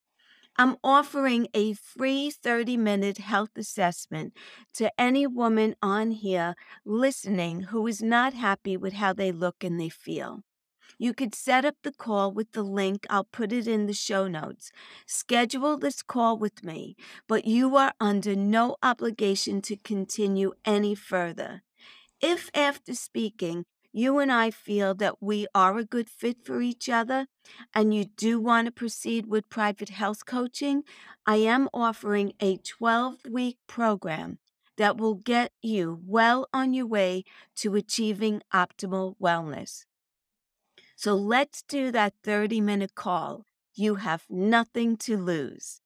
I'm 0.57 0.77
offering 0.85 1.49
a 1.55 1.73
free 1.75 2.31
30 2.31 2.77
minute 2.77 3.19
health 3.19 3.57
assessment 3.57 4.35
to 4.75 4.93
any 5.01 5.27
woman 5.27 5.75
on 5.83 6.11
here 6.11 6.55
listening 6.85 7.63
who 7.73 7.87
is 7.87 8.03
not 8.03 8.35
happy 8.35 8.77
with 8.77 8.95
how 8.95 9.13
they 9.15 9.33
look 9.33 9.65
and 9.65 9.81
they 9.81 9.89
feel. 9.89 10.43
You 10.99 11.15
could 11.15 11.35
set 11.35 11.65
up 11.65 11.77
the 11.83 11.93
call 11.93 12.33
with 12.33 12.53
the 12.53 12.63
link. 12.63 13.07
I'll 13.11 13.25
put 13.25 13.53
it 13.53 13.67
in 13.67 13.87
the 13.87 13.93
show 13.93 14.29
notes. 14.29 14.73
Schedule 15.07 15.79
this 15.79 16.03
call 16.03 16.37
with 16.37 16.63
me, 16.65 16.97
but 17.27 17.45
you 17.45 17.77
are 17.77 17.93
under 18.01 18.35
no 18.35 18.77
obligation 18.83 19.63
to 19.63 19.77
continue 19.77 20.53
any 20.65 20.95
further. 20.95 21.63
If 22.21 22.51
after 22.55 22.95
speaking, 22.95 23.65
you 23.93 24.19
and 24.19 24.31
I 24.31 24.51
feel 24.51 24.95
that 24.97 25.21
we 25.21 25.47
are 25.55 25.77
a 25.79 25.85
good 25.85 26.09
fit 26.09 26.45
for 26.45 26.61
each 26.61 26.89
other 26.89 27.27
and 27.75 27.93
you 27.93 28.05
do 28.05 28.39
want 28.39 28.67
to 28.67 28.73
proceed 28.73 29.27
with 29.27 29.49
private 29.49 29.89
health 29.89 30.27
coaching, 30.27 30.85
I 31.27 31.37
am 31.37 31.69
offering 31.75 32.35
a 32.41 32.59
12 32.59 33.17
week 33.29 33.59
program 33.67 34.39
that 34.77 34.97
will 34.97 35.15
get 35.15 35.53
you 35.61 36.01
well 36.07 36.49
on 36.53 36.73
your 36.73 36.87
way 36.87 37.25
to 37.57 37.75
achieving 37.75 38.43
optimal 38.55 39.17
wellness. 39.21 39.85
So 41.03 41.15
let's 41.15 41.63
do 41.63 41.91
that 41.93 42.13
30 42.25 42.61
minute 42.61 42.95
call. 42.95 43.47
You 43.75 43.95
have 43.95 44.27
nothing 44.29 44.99
to 44.99 45.17
lose. 45.17 45.81